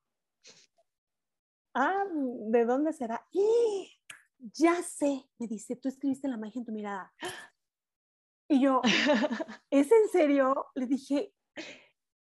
ah, 1.74 2.04
¿de 2.10 2.64
dónde 2.64 2.94
será? 2.94 3.26
¡Y! 3.30 4.00
Ya 4.38 4.82
sé, 4.82 5.28
me 5.38 5.46
dice, 5.46 5.76
tú 5.76 5.88
escribiste 5.88 6.26
la 6.26 6.38
magia 6.38 6.58
en 6.58 6.64
tu 6.64 6.72
mirada. 6.72 7.12
Y 8.48 8.62
yo, 8.62 8.80
¿es 9.70 9.92
en 9.92 10.08
serio? 10.08 10.68
Le 10.74 10.86
dije, 10.86 11.34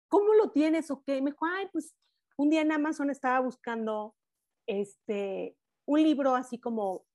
¿cómo 0.08 0.34
lo 0.36 0.52
tienes 0.52 0.90
o 0.90 1.04
qué? 1.04 1.22
Me 1.22 1.32
dijo, 1.32 1.46
ay, 1.46 1.68
pues 1.74 1.94
un 2.38 2.50
día 2.50 2.62
en 2.62 2.72
Amazon 2.72 3.10
estaba 3.10 3.42
buscando 3.42 4.16
este, 4.68 5.58
un 5.86 6.02
libro 6.02 6.34
así 6.34 6.62
como, 6.62 7.06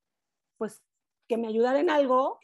pues, 0.59 0.83
que 1.27 1.39
me 1.39 1.49
ayudara 1.49 1.81
en 1.81 1.89
algo, 1.89 2.39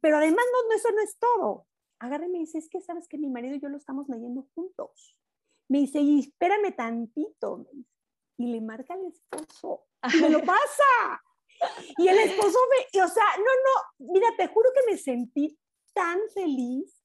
pero 0.00 0.16
además 0.16 0.44
no, 0.52 0.74
eso 0.74 0.90
no 0.90 1.02
es 1.02 1.16
todo. 1.18 1.67
Agarre 2.00 2.26
y 2.26 2.30
me 2.30 2.38
dice, 2.38 2.58
es 2.58 2.68
que 2.68 2.80
sabes 2.80 3.08
que 3.08 3.18
mi 3.18 3.28
marido 3.28 3.56
y 3.56 3.60
yo 3.60 3.68
lo 3.68 3.76
estamos 3.76 4.08
leyendo 4.08 4.48
juntos. 4.54 5.18
Me 5.68 5.78
dice, 5.78 6.00
y 6.00 6.20
espérame 6.20 6.74
tantito. 6.74 7.66
Y 8.36 8.46
le 8.46 8.60
marca 8.60 8.94
al 8.94 9.06
esposo. 9.06 9.86
Y 10.14 10.20
me 10.22 10.30
lo 10.30 10.40
pasa. 10.44 11.22
Y 11.98 12.08
el 12.08 12.18
esposo 12.18 12.58
me, 12.70 13.02
o 13.02 13.08
sea, 13.08 13.24
no, 13.36 13.44
no, 13.44 14.12
mira, 14.12 14.28
te 14.36 14.46
juro 14.46 14.70
que 14.74 14.90
me 14.92 14.96
sentí 14.96 15.58
tan 15.92 16.20
feliz, 16.32 17.02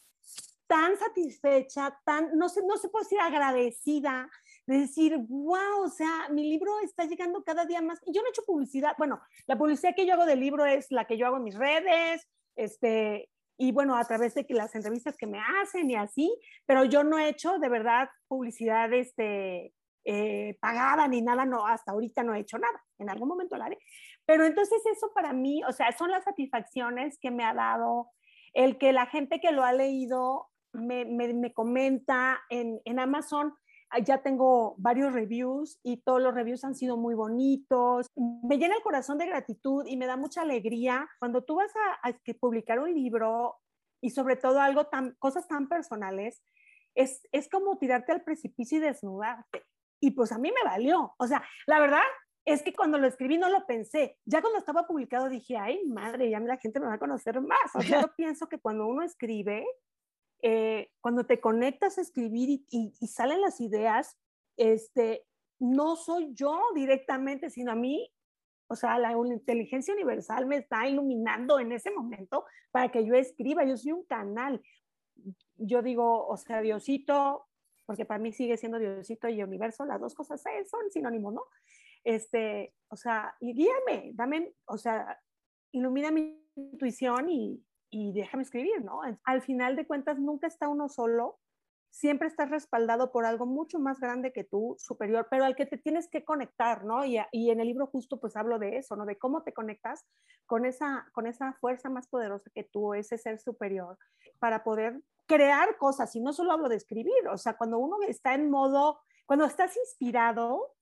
tan 0.68 0.98
satisfecha, 0.98 2.00
tan, 2.06 2.38
no 2.38 2.50
sé, 2.50 2.62
no 2.66 2.78
se 2.78 2.90
puede 2.90 3.06
decir 3.06 3.20
agradecida, 3.20 4.30
de 4.68 4.80
decir, 4.80 5.18
wow, 5.28 5.84
o 5.84 5.90
sea, 5.90 6.30
mi 6.30 6.50
libro 6.50 6.80
está 6.80 7.06
llegando 7.06 7.44
cada 7.44 7.66
día 7.66 7.82
más. 7.82 8.00
Y 8.06 8.14
yo 8.14 8.22
no 8.22 8.28
he 8.28 8.30
hecho 8.30 8.46
publicidad, 8.46 8.94
bueno, 8.98 9.22
la 9.48 9.58
publicidad 9.58 9.96
que 9.96 10.06
yo 10.06 10.14
hago 10.14 10.26
del 10.26 10.40
libro 10.40 10.66
es 10.66 10.92
la 10.92 11.06
que 11.06 11.18
yo 11.18 11.26
hago 11.26 11.38
en 11.38 11.44
mis 11.44 11.56
redes, 11.56 12.28
este, 12.56 13.30
y 13.58 13.72
bueno, 13.72 13.96
a 13.96 14.04
través 14.06 14.34
de 14.34 14.46
las 14.50 14.74
entrevistas 14.76 15.16
que 15.18 15.28
me 15.28 15.40
hacen 15.40 15.90
y 15.90 15.96
así, 15.96 16.36
pero 16.66 16.86
yo 16.86 17.04
no 17.04 17.20
he 17.20 17.30
hecho 17.30 17.60
de 17.60 17.70
verdad 17.70 18.10
publicidad 18.28 18.92
este, 18.94 19.74
eh, 20.06 20.58
pagada 20.60 21.08
ni 21.08 21.22
nada, 21.22 21.46
no, 21.46 21.66
hasta 21.66 21.92
ahorita 21.92 22.24
no 22.24 22.34
he 22.34 22.40
hecho 22.40 22.58
nada, 22.58 22.84
en 23.00 23.10
algún 23.10 23.30
momento 23.30 23.58
lo 23.58 23.64
haré. 23.64 23.78
Pero 24.26 24.46
entonces 24.46 24.82
eso 24.92 25.12
para 25.14 25.34
mí, 25.34 25.62
o 25.68 25.72
sea, 25.72 25.92
son 25.92 26.12
las 26.12 26.24
satisfacciones 26.24 27.18
que 27.20 27.32
me 27.32 27.44
ha 27.44 27.54
dado 27.54 28.10
el 28.54 28.78
que 28.78 28.94
la 28.94 29.08
gente 29.08 29.40
que 29.40 29.52
lo 29.52 29.64
ha 29.64 29.74
leído 29.74 30.48
me, 30.74 31.06
me, 31.06 31.34
me 31.34 31.54
comenta 31.54 32.42
en, 32.50 32.82
en 32.86 33.00
Amazon, 33.00 33.54
ya 34.00 34.22
tengo 34.22 34.76
varios 34.78 35.14
reviews 35.14 35.80
y 35.84 35.98
todos 35.98 36.22
los 36.22 36.34
reviews 36.34 36.64
han 36.64 36.76
sido 36.76 36.98
muy 36.98 37.16
bonitos. 37.16 38.08
Me 38.16 38.58
llena 38.58 38.76
el 38.76 38.82
corazón 38.82 39.18
de 39.18 39.28
gratitud 39.28 39.86
y 39.86 39.98
me 39.98 40.06
da 40.06 40.18
mucha 40.18 40.42
alegría 40.42 41.08
cuando 41.20 41.44
tú 41.44 41.56
vas 41.56 41.72
a, 41.76 42.10
a 42.10 42.14
publicar 42.40 42.80
un 42.80 42.94
libro 42.94 43.56
y 44.02 44.10
sobre 44.10 44.36
todo 44.36 44.60
algo 44.60 44.88
tan, 44.88 45.16
cosas 45.20 45.48
tan 45.48 45.70
personales, 45.70 46.44
es, 46.96 47.22
es 47.32 47.50
como 47.50 47.78
tirarte 47.78 48.12
al 48.12 48.24
precipicio 48.24 48.78
y 48.78 48.82
desnudarte. 48.82 49.64
Y 50.02 50.12
pues 50.12 50.32
a 50.32 50.38
mí 50.38 50.52
me 50.52 50.70
valió. 50.70 51.16
O 51.18 51.28
sea, 51.28 51.44
la 51.68 51.80
verdad 51.80 52.02
es 52.46 52.62
que 52.62 52.74
cuando 52.74 52.98
lo 52.98 53.08
escribí 53.08 53.38
no 53.38 53.50
lo 53.50 53.66
pensé. 53.66 54.18
Ya 54.26 54.42
cuando 54.42 54.60
estaba 54.60 54.86
publicado 54.86 55.30
dije, 55.30 55.58
ay, 55.58 55.86
madre, 55.86 56.30
ya 56.30 56.40
la 56.42 56.58
gente 56.58 56.80
me 56.80 56.88
va 56.88 56.96
a 56.96 57.00
conocer 57.00 57.40
más. 57.42 57.76
O 57.76 57.82
sea, 57.82 58.02
yo 58.08 58.14
pienso 58.16 58.48
que 58.48 58.60
cuando 58.60 58.86
uno 58.86 59.04
escribe, 59.04 59.66
eh, 60.46 60.92
cuando 61.00 61.26
te 61.26 61.40
conectas 61.40 61.98
a 61.98 62.02
escribir 62.02 62.66
y, 62.70 62.92
salen 63.08 63.40
las 63.40 63.62
ideas, 63.62 64.20
este, 64.58 65.26
no 65.58 65.96
soy 65.96 66.34
yo 66.34 66.60
directamente, 66.76 67.50
sino 67.50 67.72
a 67.72 67.76
mí, 67.76 68.12
o 68.68 68.76
sea, 68.76 69.00
la 69.00 69.14
inteligencia 69.14 69.94
universal 69.94 70.46
me 70.46 70.58
está 70.58 70.86
iluminando 70.86 71.60
en 71.60 71.72
ese 71.72 71.92
momento 71.92 72.44
para 72.72 72.92
que 72.92 73.06
yo 73.06 73.16
escriba, 73.16 73.64
yo 73.64 73.78
soy 73.78 73.94
un 73.94 74.04
canal. 74.04 74.62
Yo 75.56 75.82
digo, 75.82 76.28
o 76.28 76.36
sea, 76.36 76.60
Diosito, 76.60 77.46
porque 77.86 78.04
para 78.04 78.20
mí 78.20 78.34
sigue 78.34 78.58
siendo 78.58 78.80
Diosito 78.80 79.30
y 79.30 79.42
universo, 79.42 79.86
las 79.86 80.02
dos 80.02 80.14
cosas 80.14 80.44
son 80.70 80.92
sinónimos, 80.92 81.36
¿no? 81.36 81.44
Este, 82.04 82.76
o 82.90 82.98
sea, 82.98 83.34
y 83.40 83.54
guíame, 83.54 84.12
dame, 84.14 84.54
o 84.66 84.78
sea, 84.78 85.18
ilumina 85.72 86.12
mi 86.12 86.38
intuición 86.58 87.30
y, 87.30 87.64
y 87.94 88.12
déjame 88.12 88.44
escribir, 88.44 88.84
¿no? 88.84 89.02
Al 89.24 89.42
final 89.44 89.76
de 89.76 89.86
cuentas, 89.86 90.18
nunca 90.18 90.48
está 90.48 90.68
uno 90.68 90.90
solo, 90.90 91.40
siempre 91.92 92.28
estás 92.28 92.50
respaldado 92.50 93.12
por 93.12 93.24
algo 93.24 93.46
mucho 93.46 93.78
más 93.78 94.00
grande 94.00 94.34
que 94.34 94.44
tú, 94.44 94.76
superior, 94.80 95.28
pero 95.30 95.46
al 95.46 95.56
que 95.56 95.68
te 95.68 95.78
tienes 95.78 96.10
que 96.10 96.26
conectar, 96.26 96.86
¿no? 96.86 97.06
Y, 97.06 97.20
y, 97.32 97.52
en 97.52 97.60
el 97.60 97.68
libro 97.68 97.86
justo 97.86 98.20
pues 98.20 98.36
hablo 98.36 98.58
de 98.58 98.78
eso, 98.78 98.96
¿no? 98.96 99.06
De 99.06 99.20
cómo 99.20 99.44
te 99.44 99.54
conectas 99.54 100.04
con 100.48 100.66
esa, 100.66 101.08
con 101.14 101.28
esa 101.28 101.54
fuerza 101.62 101.90
más 101.90 102.08
poderosa 102.08 102.50
que 102.56 102.64
tú, 102.64 102.96
ese 102.96 103.20
ser 103.20 103.40
superior, 103.40 104.00
para 104.40 104.64
poder 104.64 105.04
crear 105.28 105.78
cosas. 105.78 106.16
Y 106.16 106.22
no 106.22 106.34
solo 106.34 106.52
hablo 106.52 106.70
de 106.70 106.78
escribir, 106.78 107.28
o 107.32 107.38
sea, 107.38 107.56
cuando 107.56 107.78
uno 107.78 107.98
está 108.08 108.34
en 108.34 108.50
modo, 108.50 109.00
cuando 109.28 109.46
estás 109.46 109.78
inspirado, 109.78 110.74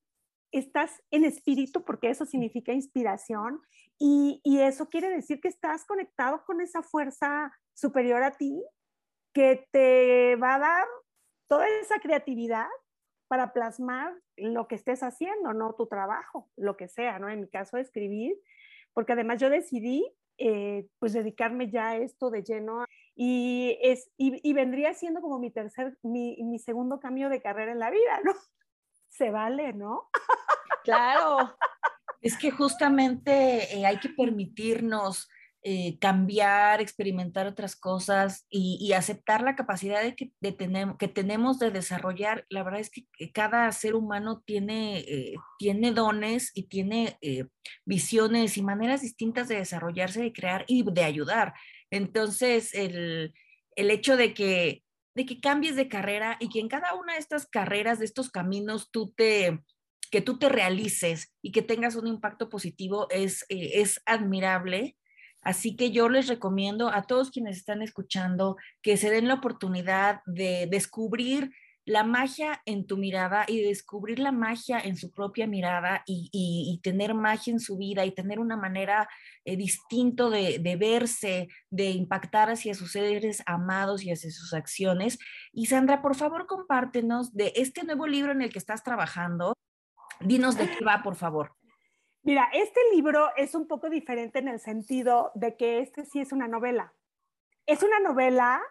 estás 0.52 1.02
en 1.12 1.26
espíritu, 1.26 1.84
porque 1.84 2.10
eso 2.10 2.26
significa 2.26 2.72
inspiración, 2.72 3.62
y, 4.04 4.60
eso 4.62 4.90
quiere 4.90 5.10
decir 5.10 5.40
que 5.40 5.48
estás 5.48 5.86
conectado 5.86 6.44
con 6.46 6.60
esa 6.60 6.82
fuerza 6.82 7.52
superior 7.74 8.24
a 8.24 8.32
ti 8.32 8.64
que 9.32 9.68
te 9.72 10.36
va 10.38 10.56
a 10.56 10.60
dar 10.60 10.88
toda 11.48 11.68
esa 11.80 12.00
creatividad 12.00 12.68
para 13.28 13.54
plasmar 13.54 14.14
lo 14.38 14.68
que 14.68 14.76
estés 14.76 15.04
haciendo, 15.04 15.54
no 15.54 15.76
tu 15.76 15.86
trabajo, 15.86 16.50
lo 16.58 16.76
que 16.78 16.88
sea, 16.88 17.20
¿no? 17.20 17.30
En 17.30 17.42
mi 17.42 17.48
caso, 17.48 17.78
escribir, 17.78 18.36
porque 18.94 19.14
además 19.14 19.40
yo 19.40 19.52
decidí 19.52 20.12
eh, 20.40 20.88
pues 20.98 21.14
dedicarme 21.14 21.70
ya 21.70 21.90
a 21.90 21.98
esto 21.98 22.32
de 22.32 22.42
lleno 22.42 22.86
y, 23.16 23.78
es, 23.84 24.10
y, 24.18 24.54
vendría 24.54 24.96
siendo 24.96 25.22
como 25.22 25.38
mi 25.38 25.52
tercer, 25.52 25.96
mi, 26.02 26.38
mi 26.42 26.58
segundo 26.58 27.00
cambio 27.00 27.30
de 27.30 27.42
carrera 27.42 27.72
en 27.72 27.80
la 27.80 27.92
vida, 27.92 28.20
¿no? 28.24 28.34
Se 29.10 29.30
vale, 29.30 29.74
¿no? 29.74 30.10
Claro. 30.84 31.56
Es 32.22 32.38
que 32.38 32.52
justamente 32.52 33.76
eh, 33.76 33.86
hay 33.86 33.98
que 33.98 34.10
permitirnos 34.10 35.28
eh, 35.64 36.00
cambiar, 36.00 36.82
experimentar 36.82 37.46
otras 37.46 37.76
cosas 37.76 38.48
y, 38.50 38.94
aceptar 38.94 39.42
la 39.44 39.56
capacidad 39.56 40.02
que 40.16 41.08
tenemos 41.08 41.60
de 41.60 41.72
desarrollar. 41.72 42.46
La 42.50 42.64
verdad 42.64 42.80
es 42.80 42.90
que 42.90 43.06
cada 43.32 43.72
ser 43.72 43.96
humano 43.96 44.42
tiene, 44.46 45.00
eh, 45.00 45.36
tiene 45.60 45.92
dones 45.92 46.52
y 46.56 46.64
tiene 46.64 47.18
visiones 47.86 48.58
y 48.58 48.64
maneras 48.64 49.02
distintas 49.02 49.48
de 49.48 49.58
desarrollarse, 49.58 50.22
de 50.22 50.34
crear 50.34 50.66
y 50.68 50.84
de 50.84 51.04
ayudar. 51.04 51.54
Entonces, 51.92 52.74
el, 52.74 53.34
el 53.76 53.92
hecho 53.92 54.18
de 54.18 54.34
que, 54.34 54.84
de 55.16 55.26
que 55.26 55.40
cambies 55.40 55.76
de 55.76 55.88
carrera 55.88 56.38
y 56.40 56.50
que 56.50 56.60
en 56.60 56.70
cada 56.70 56.94
una 56.96 57.14
de 57.14 57.20
estas 57.20 57.46
carreras, 57.48 58.00
de 58.00 58.06
estos 58.06 58.32
caminos, 58.32 58.90
tú 58.92 59.14
te 59.16 59.62
que 60.12 60.22
tú 60.22 60.38
te 60.38 60.50
realices 60.50 61.34
y 61.42 61.52
que 61.52 61.62
tengas 61.62 61.96
un 61.96 62.06
impacto 62.06 62.50
positivo 62.50 63.08
es, 63.10 63.46
eh, 63.50 63.82
es 63.82 64.02
admirable. 64.06 64.98
Así 65.42 65.76
que 65.76 65.90
yo 65.90 66.10
les 66.10 66.28
recomiendo 66.28 66.90
a 66.90 67.04
todos 67.04 67.32
quienes 67.32 67.58
están 67.58 67.82
escuchando 67.82 68.58
que 68.84 68.98
se 68.98 69.10
den 69.10 69.28
la 69.28 69.36
oportunidad 69.36 70.22
de 70.28 70.68
descubrir 70.70 71.52
la 71.84 72.04
magia 72.04 72.62
en 72.66 72.86
tu 72.86 72.96
mirada 72.98 73.46
y 73.48 73.62
descubrir 73.62 74.20
la 74.20 74.32
magia 74.32 74.80
en 74.80 74.98
su 74.98 75.12
propia 75.12 75.48
mirada 75.48 76.04
y, 76.06 76.80
tener 76.84 77.16
magia 77.16 77.54
en 77.54 77.60
su 77.60 77.78
vida 77.78 78.06
y 78.06 78.12
tener 78.12 78.40
una 78.40 78.56
manera 78.56 79.10
eh, 79.46 79.58
distinto 79.58 80.30
de, 80.30 80.60
de, 80.60 80.76
verse, 80.76 81.48
de 81.72 81.90
impactar 81.90 82.52
hacia 82.52 82.76
sus 82.76 82.92
seres 82.92 83.42
amados 83.48 84.04
y 84.04 84.12
hacia 84.12 84.30
sus 84.30 84.54
acciones. 84.54 85.18
Y 85.54 85.66
Sandra, 85.68 86.04
por 86.04 86.16
favor, 86.16 86.46
compártenos 86.46 87.34
de 87.34 87.54
este 87.56 87.84
nuevo 87.84 88.06
libro 88.06 88.32
en 88.32 88.42
el 88.44 88.52
que 88.52 88.60
estás 88.60 88.84
trabajando. 88.84 89.56
Dinos 90.24 90.58
de 90.58 90.70
qué 90.70 90.84
va, 90.86 91.02
por 91.04 91.16
favor. 91.16 91.54
Mira, 92.24 92.50
este 92.54 92.80
libro 92.94 93.30
es 93.36 93.56
un 93.56 93.68
poco 93.68 93.90
diferente 93.90 94.40
en 94.40 94.48
el 94.48 94.60
sentido 94.60 95.32
de 95.34 95.56
que 95.56 95.80
este 95.80 96.06
sí 96.06 96.20
es 96.20 96.32
una 96.32 96.48
novela. 96.48 96.94
Es 97.66 97.82
una 97.82 98.00
novela, 98.00 98.62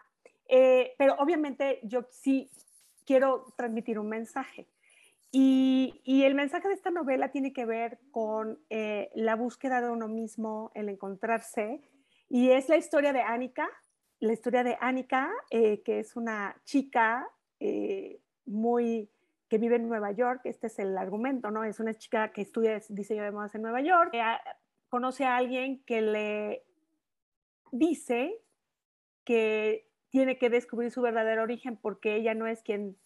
eh, 0.48 0.94
pero 0.98 1.14
obviamente 1.14 1.80
yo 1.82 2.06
sí 2.10 2.50
quiero 3.04 3.52
transmitir 3.56 3.98
un 3.98 4.08
mensaje. 4.08 4.68
Y, 5.32 6.02
el 6.24 6.34
mensaje 6.34 6.68
de 6.68 6.74
esta 6.74 6.90
novela 6.90 7.30
tiene 7.30 7.52
que 7.52 7.64
ver 7.64 8.00
con 8.10 8.58
eh, 8.68 9.10
la 9.14 9.36
búsqueda 9.36 9.80
de 9.80 9.90
uno 9.90 10.08
mismo, 10.08 10.70
el 10.74 10.88
encontrarse. 10.88 11.80
Y 12.28 12.50
es 12.50 12.68
la 12.68 12.76
historia 12.76 13.12
de 13.12 13.22
Annika, 13.22 13.68
la 14.20 14.32
historia 14.32 14.62
de 14.62 14.76
Annika, 14.80 15.30
eh, 15.50 15.82
que 15.82 16.00
es 16.00 16.14
una 16.14 16.60
chica 16.64 17.28
muy 18.46 19.10
que 19.50 19.58
vive 19.58 19.76
en 19.76 19.88
Nueva 19.88 20.12
York, 20.12 20.42
este 20.44 20.68
es 20.68 20.78
el 20.78 20.96
argumento, 20.96 21.50
¿no? 21.50 21.64
Es 21.64 21.80
una 21.80 21.92
chica 21.92 22.32
que 22.32 22.40
estudia 22.40 22.80
diseño 22.88 23.24
de 23.24 23.32
modas 23.32 23.52
en 23.56 23.62
Nueva 23.62 23.80
York, 23.80 24.14
conoce 24.88 25.24
a 25.24 25.36
alguien 25.36 25.82
que 25.84 26.00
le 26.00 26.64
dice 27.72 28.40
que 29.24 29.88
tiene 30.10 30.38
que 30.38 30.50
descubrir 30.50 30.92
su 30.92 31.02
verdadero 31.02 31.42
origen 31.42 31.76
porque 31.76 32.14
ella 32.14 32.32
no 32.32 32.46
es 32.46 32.62
quien, 32.62 32.96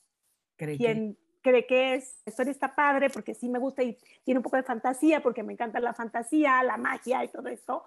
cree, 0.57 0.77
quien 0.77 1.15
que... 1.15 1.51
cree 1.51 1.67
que 1.67 1.95
es. 1.95 2.21
La 2.27 2.31
historia 2.31 2.51
está 2.51 2.75
padre 2.75 3.09
porque 3.09 3.35
sí 3.35 3.49
me 3.49 3.59
gusta 3.59 3.83
y 3.83 3.97
tiene 4.23 4.39
un 4.39 4.45
poco 4.45 4.57
de 4.57 4.65
fantasía 4.65 5.23
porque 5.23 5.43
me 5.43 5.55
encanta 5.55 5.81
la 5.81 5.95
fantasía, 5.95 6.63
la 6.63 6.77
magia 6.77 7.25
y 7.25 7.29
todo 7.29 7.49
esto. 7.49 7.85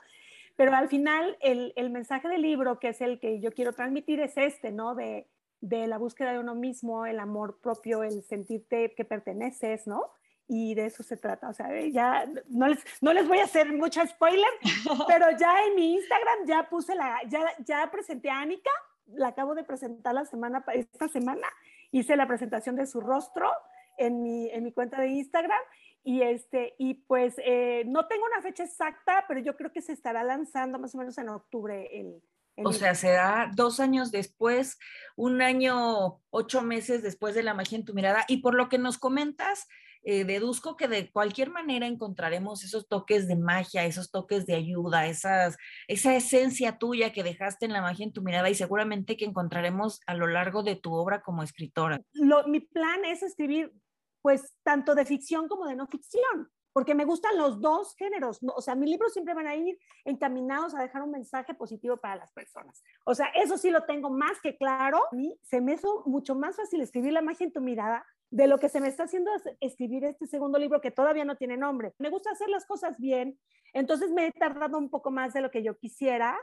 Pero 0.56 0.74
al 0.74 0.90
final 0.90 1.38
el, 1.42 1.74
el 1.76 1.92
mensaje 1.92 2.28
del 2.28 2.42
libro, 2.42 2.80
que 2.80 2.90
es 2.90 3.02
el 3.02 3.20
que 3.20 3.40
yo 3.40 3.52
quiero 3.52 3.74
transmitir, 3.74 4.20
es 4.20 4.36
este, 4.36 4.72
¿no? 4.72 4.96
De, 4.96 5.28
de 5.62 5.88
la 5.88 5.98
búsqueda 5.98 6.34
de 6.34 6.40
uno 6.40 6.56
mismo, 6.56 7.06
el 7.06 7.20
amor 7.20 7.60
propio, 7.62 8.04
el 8.04 8.24
sentirte 8.24 8.94
que 8.96 9.06
perteneces, 9.06 9.88
¿no? 9.88 10.12
Y 10.48 10.76
de 10.76 10.86
eso 10.86 11.04
se 11.04 11.18
trata. 11.18 11.50
O 11.50 11.54
sea, 11.54 11.68
ya 11.88 12.26
no 12.48 12.68
les, 12.68 12.80
no 13.02 13.12
les 13.14 13.28
voy 13.28 13.40
a 13.40 13.46
hacer 13.46 13.74
mucho 13.74 14.06
spoiler, 14.06 14.50
pero 15.08 15.26
ya 15.38 15.66
en 15.66 15.76
mi 15.76 15.96
Instagram 15.96 16.46
ya 16.46 16.70
puse 16.70 16.96
la, 16.96 17.20
ya, 17.28 17.42
ya 17.66 17.90
presenté 17.92 18.30
a 18.30 18.42
Annika, 18.42 18.72
la 19.08 19.30
acabo 19.30 19.56
de 19.56 19.64
presentar 19.64 20.14
la 20.14 20.26
semana, 20.26 20.64
esta 20.74 21.08
semana, 21.08 21.48
hice 21.92 22.16
la 22.16 22.28
presentación 22.28 22.76
de 22.76 22.86
su 22.86 23.02
rostro 23.02 23.50
en 23.98 24.22
mi, 24.22 24.50
en 24.52 24.64
mi 24.64 24.72
cuenta 24.72 25.02
de 25.02 25.08
Instagram 25.10 25.60
y, 26.04 26.22
este, 26.22 26.76
y 26.78 26.94
pues 26.94 27.36
eh, 27.44 27.84
no 27.86 28.08
tengo 28.08 28.26
una 28.26 28.42
fecha 28.42 28.64
exacta, 28.64 29.26
pero 29.28 29.40
yo 29.42 29.58
creo 29.58 29.72
que 29.72 29.82
se 29.82 29.92
estará 29.92 30.24
lanzando 30.24 30.80
más 30.80 30.96
o 30.96 30.98
menos 30.98 31.18
en 31.18 31.30
octubre 31.30 32.00
el, 32.00 32.22
o 32.64 32.74
sea, 32.74 32.96
se 32.96 33.12
da 33.12 33.52
dos 33.56 33.80
años 33.80 34.12
después, 34.12 34.78
un 35.16 35.42
año, 35.42 36.22
ocho 36.30 36.62
meses 36.62 37.04
después 37.04 37.36
de 37.36 37.44
la 37.44 37.54
magia 37.54 37.78
en 37.78 37.86
tu 37.86 37.94
mirada. 37.94 38.26
Y 38.28 38.38
por 38.38 38.56
lo 38.56 38.70
que 38.70 38.78
nos 38.78 38.98
comentas, 38.98 39.68
eh, 40.04 40.24
deduzco 40.24 40.78
que 40.78 40.88
de 40.88 41.12
cualquier 41.12 41.52
manera 41.52 41.86
encontraremos 41.86 42.64
esos 42.64 42.88
toques 42.88 43.28
de 43.28 43.36
magia, 43.36 43.86
esos 43.86 44.10
toques 44.10 44.46
de 44.46 44.56
ayuda, 44.56 45.08
esas, 45.08 45.58
esa 45.88 46.16
esencia 46.16 46.78
tuya 46.78 47.12
que 47.12 47.24
dejaste 47.24 47.66
en 47.66 47.74
la 47.74 47.82
magia 47.82 48.06
en 48.06 48.14
tu 48.14 48.22
mirada 48.22 48.50
y 48.50 48.56
seguramente 48.56 49.18
que 49.18 49.26
encontraremos 49.26 50.00
a 50.08 50.14
lo 50.14 50.28
largo 50.28 50.64
de 50.64 50.76
tu 50.76 50.94
obra 50.94 51.22
como 51.22 51.44
escritora. 51.44 52.02
mi 52.48 52.60
plan 52.62 53.04
es 53.06 53.22
escribir 53.22 53.74
pues 54.22 54.56
tanto 54.64 54.96
de 54.96 55.06
ficción 55.06 55.48
como 55.48 55.68
de 55.68 55.76
no 55.76 55.88
ficción 55.88 56.50
porque 56.78 56.94
me 56.94 57.06
gustan 57.06 57.36
los 57.40 57.60
dos 57.60 57.96
géneros. 57.96 58.38
O 58.56 58.62
sea, 58.62 58.76
mis 58.76 58.92
libros 58.92 59.12
siempre 59.12 59.34
van 59.34 59.48
a 59.48 59.56
ir 59.56 59.80
encaminados 60.06 60.76
a 60.76 60.80
dejar 60.84 61.02
un 61.02 61.10
mensaje 61.10 61.56
positivo 61.56 61.98
para 61.98 62.18
las 62.18 62.32
personas. 62.34 62.84
O 63.04 63.16
sea, 63.16 63.30
eso 63.34 63.58
sí 63.58 63.72
lo 63.72 63.86
tengo 63.86 64.12
más 64.12 64.40
que 64.42 64.56
claro. 64.58 65.00
A 65.12 65.16
mí 65.16 65.36
se 65.42 65.60
me 65.60 65.74
hizo 65.74 66.04
mucho 66.06 66.36
más 66.36 66.56
fácil 66.56 66.82
escribir 66.82 67.14
La 67.14 67.24
magia 67.24 67.48
en 67.48 67.52
tu 67.52 67.62
mirada 67.62 68.06
de 68.30 68.46
lo 68.46 68.60
que 68.60 68.70
se 68.70 68.80
me 68.80 68.90
está 68.90 69.06
haciendo 69.06 69.32
escribir 69.60 70.06
este 70.06 70.28
segundo 70.28 70.60
libro 70.60 70.80
que 70.80 70.92
todavía 70.92 71.26
no 71.26 71.36
tiene 71.36 71.58
nombre. 71.58 71.96
Me 71.98 72.12
gusta 72.12 72.30
hacer 72.30 72.48
las 72.48 72.68
cosas 72.68 72.96
bien, 73.00 73.40
entonces 73.74 74.12
me 74.12 74.28
he 74.28 74.32
tardado 74.32 74.78
un 74.78 74.92
poco 74.92 75.10
más 75.10 75.34
de 75.34 75.42
lo 75.42 75.50
que 75.50 75.64
yo 75.64 75.80
quisiera, 75.80 76.38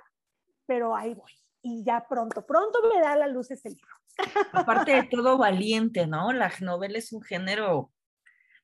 pero 0.67 0.97
ahí 0.97 1.15
voy. 1.15 1.31
Y 1.63 1.85
ya 1.85 2.05
pronto, 2.09 2.45
pronto 2.45 2.81
me 2.93 3.01
da 3.01 3.15
la 3.15 3.29
luz 3.29 3.53
ese 3.53 3.69
libro. 3.69 3.95
Aparte 4.53 4.95
de 4.95 5.03
todo 5.05 5.39
valiente, 5.39 6.09
¿no? 6.09 6.33
La 6.33 6.51
novela 6.61 6.99
es 6.99 7.13
un 7.13 7.23
género 7.23 7.93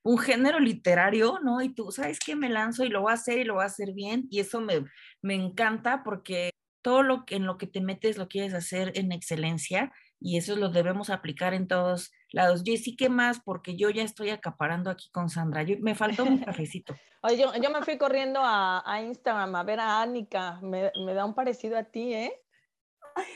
un 0.03 0.19
género 0.19 0.61
literario, 0.61 1.39
¿no? 1.43 1.61
Y 1.61 1.75
tú, 1.75 1.91
¿sabes 1.91 2.19
qué? 2.19 2.37
Me 2.37 2.49
lanzo 2.49 2.85
y 2.85 2.89
lo 2.89 3.03
voy 3.03 3.11
a 3.11 3.15
hacer 3.15 3.39
y 3.39 3.45
lo 3.45 3.55
voy 3.55 3.65
a 3.65 3.67
hacer 3.67 3.93
bien. 3.93 4.27
Y 4.31 4.41
eso 4.41 4.61
me, 4.61 4.85
me 5.23 5.35
encanta 5.35 6.03
porque 6.03 6.51
todo 6.83 7.03
lo 7.03 7.25
que, 7.25 7.37
en 7.37 7.47
lo 7.47 7.59
que 7.59 7.67
te 7.67 7.81
metes 7.81 8.17
lo 8.17 8.29
quieres 8.29 8.55
hacer 8.55 8.93
en 8.95 9.13
excelencia 9.13 9.93
y 10.19 10.37
eso 10.37 10.57
lo 10.57 10.69
debemos 10.69 11.11
aplicar 11.11 11.55
en 11.55 11.67
todos 11.67 12.13
lados. 12.31 12.63
Jessy, 12.65 12.95
¿qué 12.97 13.09
más? 13.09 13.41
Porque 13.41 13.77
yo 13.77 13.91
ya 13.91 14.03
estoy 14.03 14.31
acaparando 14.31 14.91
aquí 14.91 15.11
con 15.11 15.31
Sandra. 15.31 15.65
me 15.81 15.95
faltó 15.95 16.25
un 16.25 16.39
cafecito. 16.39 16.95
Oye, 17.23 17.39
yo, 17.39 17.53
yo, 17.55 17.71
me 17.71 17.83
fui 17.83 17.99
corriendo 17.99 18.41
a, 18.43 18.83
a, 18.85 19.03
Instagram 19.03 19.55
a 19.55 19.63
ver 19.63 19.81
a 19.81 20.03
Annika. 20.03 20.59
Me, 20.63 20.91
me, 21.05 21.15
da 21.15 21.25
un 21.25 21.35
parecido 21.35 21.77
a 21.77 21.85
ti, 21.85 22.15
¿eh? 22.15 22.33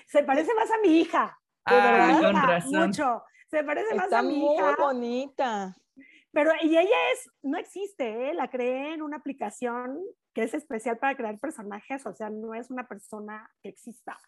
Se 0.06 0.22
parece 0.22 0.54
más 0.54 0.70
a 0.70 0.78
mi 0.82 1.00
hija. 1.00 1.38
Ah, 1.66 2.18
con 2.20 2.34
razón. 2.34 2.88
Mucho. 2.88 3.22
Se 3.50 3.62
parece 3.64 3.94
más 3.94 4.12
a 4.12 4.22
mi 4.22 4.54
hija. 4.54 4.64
Muy 4.64 4.74
bonita. 4.78 5.76
Pero 6.34 6.50
y 6.62 6.76
ella 6.76 7.12
es, 7.12 7.30
no 7.42 7.56
existe, 7.56 8.30
¿eh? 8.30 8.34
la 8.34 8.50
creé 8.50 8.94
en 8.94 9.02
una 9.02 9.18
aplicación 9.18 10.00
que 10.34 10.42
es 10.42 10.52
especial 10.52 10.98
para 10.98 11.16
crear 11.16 11.38
personajes, 11.38 12.04
o 12.06 12.12
sea, 12.12 12.28
no 12.28 12.54
es 12.54 12.70
una 12.70 12.88
persona 12.88 13.48
que 13.62 13.68
exista. 13.68 14.18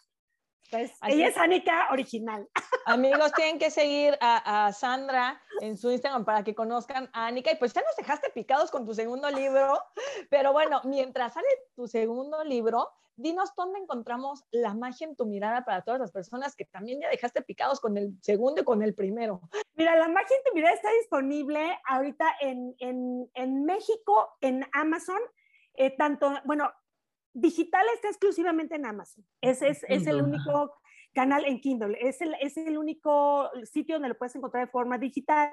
Entonces, 0.70 0.96
ella 1.06 1.28
es 1.28 1.36
Anika 1.36 1.88
original. 1.90 2.48
Amigos, 2.86 3.32
tienen 3.32 3.58
que 3.58 3.70
seguir 3.70 4.16
a, 4.20 4.66
a, 4.66 4.72
Sandra 4.72 5.40
en 5.60 5.76
su 5.76 5.90
Instagram 5.90 6.24
para 6.24 6.44
que 6.44 6.54
conozcan 6.54 7.10
a 7.12 7.26
Anika. 7.26 7.50
Y 7.50 7.56
pues 7.56 7.72
ya 7.72 7.82
nos 7.82 7.96
dejaste 7.96 8.30
picados 8.30 8.70
con 8.70 8.86
tu 8.86 8.94
segundo 8.94 9.28
libro, 9.30 9.80
pero 10.30 10.52
bueno, 10.52 10.80
mientras 10.84 11.34
sale 11.34 11.46
tu 11.74 11.88
segundo 11.88 12.44
libro, 12.44 12.88
dinos 13.16 13.52
dónde 13.56 13.78
encontramos 13.78 14.44
la 14.50 14.74
magia 14.74 15.06
en 15.06 15.16
tu 15.16 15.26
mirada 15.26 15.64
para 15.64 15.82
todas 15.82 16.00
las 16.00 16.12
personas 16.12 16.54
que 16.54 16.64
también 16.64 17.00
ya 17.00 17.08
dejaste 17.08 17.42
picados 17.42 17.80
con 17.80 17.96
el 17.96 18.12
segundo 18.22 18.60
y 18.60 18.64
con 18.64 18.82
el 18.82 18.94
primero. 18.94 19.40
Mira, 19.74 19.96
la 19.96 20.08
magia 20.08 20.36
en 20.36 20.44
tu 20.44 20.54
mirada 20.54 20.74
está 20.74 20.90
disponible 21.00 21.78
ahorita 21.88 22.26
en, 22.40 22.74
en, 22.78 23.30
en 23.34 23.64
México, 23.64 24.30
en 24.40 24.64
Amazon, 24.72 25.20
eh, 25.74 25.96
tanto, 25.96 26.32
bueno, 26.44 26.70
digital 27.32 27.84
está 27.94 28.08
exclusivamente 28.08 28.76
en 28.76 28.86
Amazon. 28.86 29.26
Ese 29.40 29.68
es, 29.68 29.84
es 29.88 30.06
el 30.06 30.22
único 30.22 30.74
canal 31.12 31.44
en 31.44 31.60
Kindle, 31.60 31.98
es 32.00 32.20
el, 32.20 32.34
es 32.40 32.56
el 32.56 32.78
único 32.78 33.50
sitio 33.64 33.96
donde 33.96 34.08
lo 34.08 34.18
puedes 34.18 34.36
encontrar 34.36 34.66
de 34.66 34.72
forma 34.72 34.98
digital. 34.98 35.50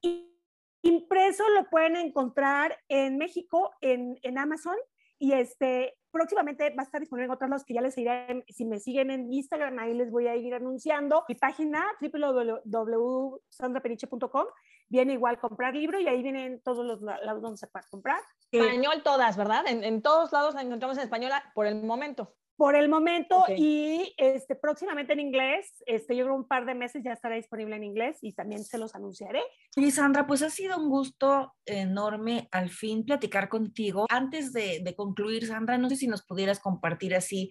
Y 0.00 0.34
impreso 0.82 1.48
lo 1.50 1.68
pueden 1.68 1.96
encontrar 1.96 2.78
en 2.88 3.18
México, 3.18 3.72
en, 3.80 4.18
en 4.22 4.38
Amazon, 4.38 4.76
y 5.18 5.32
este, 5.32 5.97
próximamente 6.10 6.70
va 6.70 6.82
a 6.82 6.84
estar 6.84 7.00
disponible 7.00 7.26
en 7.26 7.32
otros 7.32 7.50
lados 7.50 7.64
que 7.64 7.74
ya 7.74 7.80
les 7.80 7.96
iré, 7.98 8.44
si 8.48 8.64
me 8.64 8.80
siguen 8.80 9.10
en 9.10 9.32
Instagram, 9.32 9.78
ahí 9.78 9.94
les 9.94 10.10
voy 10.10 10.26
a 10.26 10.34
ir 10.36 10.54
anunciando. 10.54 11.24
Mi 11.28 11.34
página 11.34 11.84
www.sandraperiche.com 12.00 14.46
viene 14.88 15.12
igual 15.14 15.38
comprar 15.38 15.74
libro 15.74 16.00
y 16.00 16.08
ahí 16.08 16.22
vienen 16.22 16.62
todos 16.62 16.84
los 16.84 17.00
lados 17.02 17.42
donde 17.42 17.58
se 17.58 17.66
puede 17.66 17.84
comprar. 17.90 18.20
Español 18.50 19.02
todas, 19.02 19.36
¿verdad? 19.36 19.64
En, 19.66 20.02
todos 20.02 20.32
lados 20.32 20.54
la 20.54 20.62
encontramos 20.62 20.96
en 20.96 21.04
español 21.04 21.32
por 21.54 21.66
el 21.66 21.82
momento 21.82 22.34
por 22.58 22.74
el 22.74 22.88
momento 22.88 23.44
y 23.56 24.12
este, 24.16 24.56
próximamente 24.56 25.12
en 25.12 25.20
inglés, 25.20 25.80
este, 25.86 26.16
yo 26.16 26.24
creo 26.24 26.34
un 26.34 26.48
par 26.48 26.66
de 26.66 26.74
meses 26.74 27.04
ya 27.04 27.12
estará 27.12 27.36
disponible 27.36 27.76
en 27.76 27.84
inglés 27.84 28.18
y 28.20 28.32
también 28.32 28.64
se 28.64 28.78
los 28.78 28.96
anunciaré. 28.96 29.40
Sí, 29.70 29.92
Sandra, 29.92 30.26
pues 30.26 30.42
ha 30.42 30.50
sido 30.50 30.76
un 30.76 30.90
gusto 30.90 31.54
enorme 31.64 32.48
al 32.50 32.70
fin 32.70 33.04
platicar 33.04 33.48
contigo. 33.48 34.06
Antes 34.10 34.52
de, 34.52 34.80
de 34.82 34.96
concluir, 34.96 35.46
Sandra, 35.46 35.78
no 35.78 35.88
sé 35.88 35.94
si 35.94 36.08
nos 36.08 36.26
pudieras 36.26 36.58
compartir 36.58 37.14
así 37.14 37.48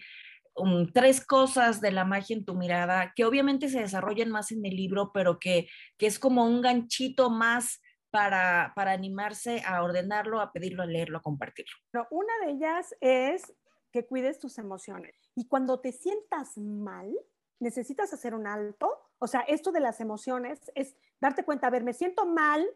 um, 0.56 0.86
tres 0.91 1.26
cosas 1.26 1.80
de 1.80 1.93
la 1.93 2.04
magia 2.04 2.36
en 2.36 2.43
tu 2.43 2.56
mirada, 2.56 3.13
que 3.15 3.24
obviamente 3.24 3.70
se 3.70 3.80
desarrollan 3.80 4.30
más 4.30 4.52
en 4.52 4.65
el 4.65 4.76
libro, 4.76 5.12
pero 5.13 5.39
que, 5.39 5.70
que 5.98 6.08
es 6.08 6.20
como 6.20 6.43
un 6.43 6.62
ganchito 6.62 7.30
más 7.30 7.82
para, 8.12 8.74
para, 8.76 8.91
animarse 8.91 9.63
a 9.65 9.84
ordenarlo, 9.84 10.41
a 10.41 10.52
pedirlo, 10.52 10.84
a 10.84 10.86
leerlo, 10.86 11.20
a 11.20 11.22
compartirlo. 11.22 11.78
Una 12.10 12.34
de 12.46 12.52
ellas 12.52 12.93
es 13.00 13.54
que 13.91 14.06
cuides 14.06 14.39
tus 14.39 14.58
emociones. 14.58 15.15
Y 15.36 15.47
cuando 15.47 15.80
te 15.80 15.91
sientas 15.91 16.58
mal, 16.58 17.13
necesitas 17.60 18.13
hacer 18.13 18.34
un 18.36 18.47
alto. 18.47 18.91
O 19.19 19.28
sea, 19.28 19.41
esto 19.41 19.71
de 19.71 19.80
las 19.80 20.00
emociones 20.00 20.60
es 20.76 20.95
darte 21.19 21.43
cuenta, 21.43 21.67
a 21.67 21.71
ver, 21.71 21.84
me 21.84 21.93
siento 21.93 22.26
mal. 22.26 22.67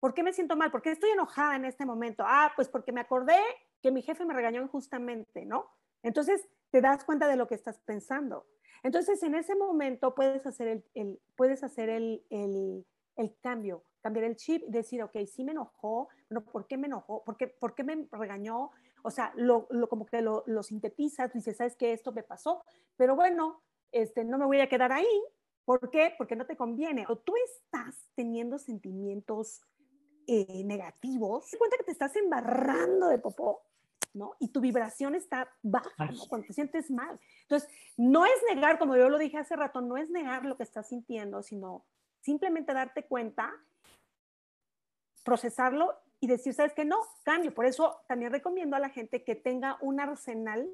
¿Por 0.00 0.14
qué 0.14 0.22
me 0.22 0.32
siento 0.32 0.56
mal? 0.56 0.70
¿Por 0.70 0.82
qué 0.82 0.90
estoy 0.90 1.10
enojada 1.10 1.56
en 1.56 1.64
este 1.64 1.86
momento? 1.86 2.24
Ah, 2.26 2.52
pues 2.54 2.68
porque 2.68 2.92
me 2.92 3.00
acordé 3.00 3.38
que 3.82 3.90
mi 3.90 4.02
jefe 4.02 4.24
me 4.24 4.34
regañó 4.34 4.62
injustamente, 4.62 5.44
¿no? 5.46 5.68
Entonces, 6.02 6.48
te 6.70 6.80
das 6.80 7.04
cuenta 7.04 7.28
de 7.28 7.36
lo 7.36 7.46
que 7.46 7.54
estás 7.54 7.78
pensando. 7.78 8.46
Entonces, 8.82 9.22
en 9.22 9.34
ese 9.34 9.54
momento 9.54 10.14
puedes 10.14 10.46
hacer 10.46 10.84
el, 10.94 11.20
puedes 11.34 11.64
hacer 11.64 11.88
el, 11.88 12.24
el, 12.30 12.86
el, 13.16 13.36
cambio, 13.40 13.84
cambiar 14.02 14.26
el 14.26 14.36
chip 14.36 14.62
y 14.66 14.70
decir, 14.70 15.02
ok, 15.02 15.16
sí 15.26 15.44
me 15.44 15.52
enojó, 15.52 16.08
no, 16.28 16.44
¿por 16.44 16.66
qué 16.66 16.76
me 16.76 16.86
enojó? 16.86 17.24
¿Por 17.24 17.36
qué, 17.36 17.48
por 17.48 17.74
qué 17.74 17.84
me 17.84 18.06
regañó? 18.12 18.70
O 19.06 19.10
sea, 19.12 19.32
lo, 19.36 19.68
lo 19.70 19.88
como 19.88 20.04
que 20.04 20.20
lo, 20.20 20.42
lo, 20.46 20.64
sintetizas, 20.64 21.32
dices, 21.32 21.56
¿sabes 21.56 21.76
qué? 21.76 21.92
Esto 21.92 22.10
me 22.10 22.24
pasó, 22.24 22.64
pero 22.96 23.14
bueno, 23.14 23.62
este, 23.92 24.24
no 24.24 24.36
me 24.36 24.46
voy 24.46 24.58
a 24.58 24.68
quedar 24.68 24.90
ahí. 24.90 25.06
¿Por 25.64 25.90
qué? 25.90 26.12
Porque 26.18 26.34
no 26.34 26.44
te 26.44 26.56
conviene. 26.56 27.06
O 27.08 27.16
tú 27.16 27.32
estás 27.44 28.10
teniendo 28.16 28.58
sentimientos 28.58 29.62
eh, 30.26 30.64
negativos, 30.64 31.48
te 31.48 31.56
cuenta 31.56 31.76
que 31.76 31.84
te 31.84 31.92
estás 31.92 32.16
embarrando 32.16 33.06
de 33.06 33.20
popó, 33.20 33.62
¿no? 34.12 34.34
Y 34.40 34.48
tu 34.48 34.60
vibración 34.60 35.14
está 35.14 35.52
baja, 35.62 36.10
¿no? 36.10 36.26
Cuando 36.28 36.48
te 36.48 36.52
sientes 36.52 36.90
mal. 36.90 37.20
Entonces, 37.42 37.70
no 37.96 38.26
es 38.26 38.34
negar, 38.52 38.76
como 38.76 38.96
yo 38.96 39.08
lo 39.08 39.18
dije 39.18 39.38
hace 39.38 39.54
rato, 39.54 39.82
no 39.82 39.96
es 39.96 40.10
negar 40.10 40.44
lo 40.44 40.56
que 40.56 40.64
estás 40.64 40.88
sintiendo, 40.88 41.44
sino 41.44 41.86
simplemente 42.22 42.74
darte 42.74 43.06
cuenta, 43.06 43.54
procesarlo 45.22 45.94
y 46.20 46.26
decir, 46.26 46.54
¿sabes 46.54 46.72
qué? 46.72 46.84
No, 46.84 47.00
cambio. 47.24 47.54
Por 47.54 47.66
eso 47.66 48.00
también 48.08 48.32
recomiendo 48.32 48.76
a 48.76 48.80
la 48.80 48.88
gente 48.88 49.22
que 49.22 49.34
tenga 49.34 49.78
un 49.80 50.00
arsenal 50.00 50.68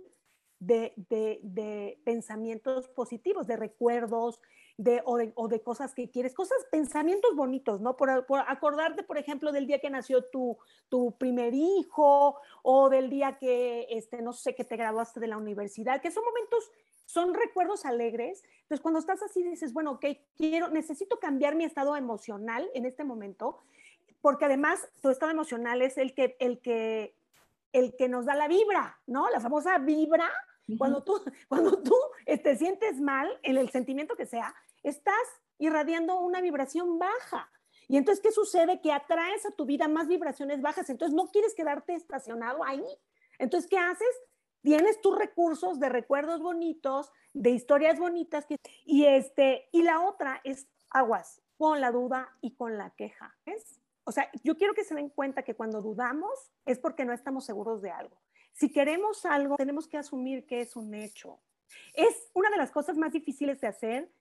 de, 0.59 0.93
de, 0.97 2.01
pensamientos 2.05 2.89
positivos, 2.89 3.47
de 3.49 3.57
recuerdos, 3.57 4.41
de, 4.79 5.03
o, 5.05 5.17
de, 5.17 5.33
o, 5.35 5.49
de, 5.49 5.61
cosas 5.61 5.93
que 5.93 6.09
quieres, 6.09 6.35
cosas, 6.35 6.59
pensamientos 6.71 7.35
bonitos, 7.35 7.81
¿no? 7.81 7.97
Por, 7.97 8.27
por, 8.27 8.41
acordarte, 8.47 9.03
por 9.03 9.19
ejemplo, 9.19 9.51
del 9.51 9.67
día 9.67 9.81
que 9.81 9.91
nació 9.91 10.25
tu, 10.25 10.57
tu 10.89 11.17
primer 11.19 11.53
hijo 11.53 12.37
o 12.63 12.89
del 12.89 13.11
día 13.11 13.39
que, 13.39 13.89
este, 13.91 14.23
no 14.23 14.33
sé, 14.33 14.55
que 14.55 14.65
te 14.65 14.77
graduaste 14.77 15.19
de 15.19 15.27
la 15.27 15.37
universidad, 15.37 16.01
que 16.01 16.13
son 16.13 16.25
momentos, 16.25 16.71
son 17.07 17.35
recuerdos 17.35 17.85
alegres. 17.85 18.45
Entonces, 18.63 18.81
cuando 18.81 19.01
estás 19.01 19.21
así, 19.23 19.43
dices, 19.43 19.73
bueno, 19.73 19.93
ok, 19.93 20.07
quiero, 20.37 20.69
necesito 20.69 21.19
cambiar 21.19 21.57
mi 21.57 21.65
estado 21.65 21.97
emocional 21.97 22.71
en 22.75 22.87
este 22.87 23.03
momento, 23.03 23.59
porque 24.23 24.47
además 24.47 24.89
tu 25.03 25.11
estado 25.11 25.33
emocional 25.33 25.83
es 25.83 25.99
el 25.99 26.15
que, 26.15 26.37
el 26.39 26.61
que, 26.61 27.15
el 27.73 27.95
que 27.97 28.09
nos 28.09 28.25
da 28.25 28.35
la 28.35 28.49
vibra, 28.49 28.99
¿no? 29.07 29.29
La 29.29 29.41
famosa 29.41 29.77
vibra 29.79 30.31
cuando 30.79 31.03
tú, 31.03 31.21
cuando 31.49 31.83
tú 31.83 31.95
te 32.25 32.33
este, 32.33 32.57
sientes 32.57 33.01
mal, 33.01 33.29
en 33.43 33.59
el 33.59 33.69
sentimiento 33.71 34.17
que 34.17 34.27
sea, 34.27 34.55
estás 34.83 35.15
irradiando 35.59 36.21
una 36.21 36.41
vibración 36.41 36.99
baja. 36.99 37.51
Y 37.89 37.97
entonces, 37.97 38.23
¿qué 38.23 38.31
sucede? 38.31 38.81
Que 38.81 38.93
atraes 38.93 39.45
a 39.45 39.51
tu 39.51 39.67
vida 39.67 39.89
más 39.89 40.09
vibraciones 40.09 40.63
bajas. 40.63 40.89
Entonces, 40.89 41.15
no 41.15 41.27
quieres 41.27 41.55
quedarte 41.55 41.95
estacionado 41.95 42.65
ahí. 42.65 42.85
Entonces, 43.39 43.69
¿qué 43.69 43.77
haces? 43.77 44.09
Tienes 44.63 45.01
tus 45.01 45.19
recursos 45.19 45.81
de 45.81 45.89
recuerdos 45.89 46.41
bonitos, 46.41 47.11
de 47.35 47.51
historias 47.51 47.99
bonitas. 47.99 48.47
Que, 48.47 48.57
y, 48.85 49.05
este, 49.07 49.69
y 49.73 49.83
la 49.83 50.01
otra 50.01 50.41
es 50.45 50.69
aguas 50.91 51.43
con 51.59 51.81
la 51.81 51.91
duda 51.91 52.37
y 52.41 52.55
con 52.55 52.79
la 52.79 52.91
queja. 52.91 53.37
¿ves? 53.45 53.82
O 54.05 54.13
sea, 54.13 54.31
yo 54.43 54.57
quiero 54.57 54.75
que 54.75 54.85
se 54.85 54.95
den 54.95 55.09
cuenta 55.09 55.43
que 55.43 55.55
cuando 55.55 55.81
dudamos 55.81 56.53
es 56.67 56.79
porque 56.79 57.05
no 57.05 57.13
estamos 57.13 57.45
seguros 57.45 57.83
de 57.83 57.91
algo. 57.91 58.21
Si 58.53 58.71
queremos 58.71 59.25
algo, 59.25 59.57
tenemos 59.57 59.87
que 59.87 59.99
asumir 59.99 60.47
que 60.47 60.61
es 60.61 60.77
un 60.77 60.95
hecho. 60.95 61.41
Es 61.95 62.31
una 62.35 62.51
de 62.51 62.57
las 62.57 62.71
cosas 62.71 62.97
más 62.97 63.13
difíciles 63.13 63.61
de 63.61 63.69
hacer. 63.69 64.13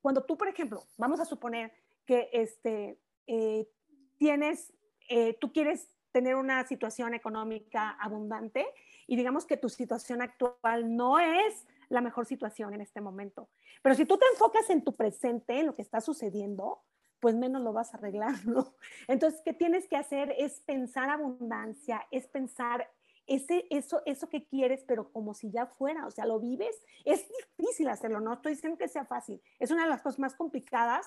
Cuando 0.00 0.24
tú, 0.24 0.36
por 0.36 0.48
ejemplo, 0.48 0.84
vamos 0.96 1.20
a 1.20 1.24
suponer 1.24 1.72
que 2.06 2.30
este, 2.32 2.98
eh, 3.26 3.68
tienes, 4.16 4.72
eh, 5.08 5.36
tú 5.40 5.52
quieres 5.52 5.88
tener 6.12 6.36
una 6.36 6.64
situación 6.66 7.12
económica 7.12 7.90
abundante 7.90 8.66
y 9.06 9.16
digamos 9.16 9.46
que 9.46 9.56
tu 9.56 9.68
situación 9.68 10.22
actual 10.22 10.94
no 10.94 11.18
es 11.18 11.66
la 11.88 12.00
mejor 12.00 12.24
situación 12.24 12.72
en 12.72 12.80
este 12.80 13.00
momento. 13.00 13.48
Pero 13.82 13.94
si 13.94 14.04
tú 14.06 14.16
te 14.16 14.26
enfocas 14.32 14.70
en 14.70 14.82
tu 14.82 14.94
presente, 14.94 15.58
en 15.58 15.66
lo 15.66 15.74
que 15.74 15.82
está 15.82 16.00
sucediendo, 16.00 16.82
pues 17.24 17.36
menos 17.36 17.62
lo 17.62 17.72
vas 17.72 17.94
a 17.94 17.96
arreglar, 17.96 18.34
¿no? 18.46 18.74
Entonces, 19.08 19.40
¿qué 19.42 19.54
tienes 19.54 19.88
que 19.88 19.96
hacer? 19.96 20.34
Es 20.36 20.60
pensar 20.60 21.08
abundancia, 21.08 22.06
es 22.10 22.26
pensar 22.26 22.86
ese, 23.26 23.66
eso, 23.70 24.02
eso 24.04 24.28
que 24.28 24.44
quieres, 24.44 24.84
pero 24.86 25.10
como 25.10 25.32
si 25.32 25.50
ya 25.50 25.64
fuera, 25.64 26.06
o 26.06 26.10
sea, 26.10 26.26
lo 26.26 26.38
vives, 26.38 26.76
es 27.06 27.26
difícil 27.56 27.88
hacerlo, 27.88 28.20
no 28.20 28.34
estoy 28.34 28.52
diciendo 28.52 28.76
que 28.76 28.88
sea 28.88 29.06
fácil, 29.06 29.40
es 29.58 29.70
una 29.70 29.84
de 29.84 29.88
las 29.88 30.02
cosas 30.02 30.18
más 30.18 30.34
complicadas, 30.34 31.06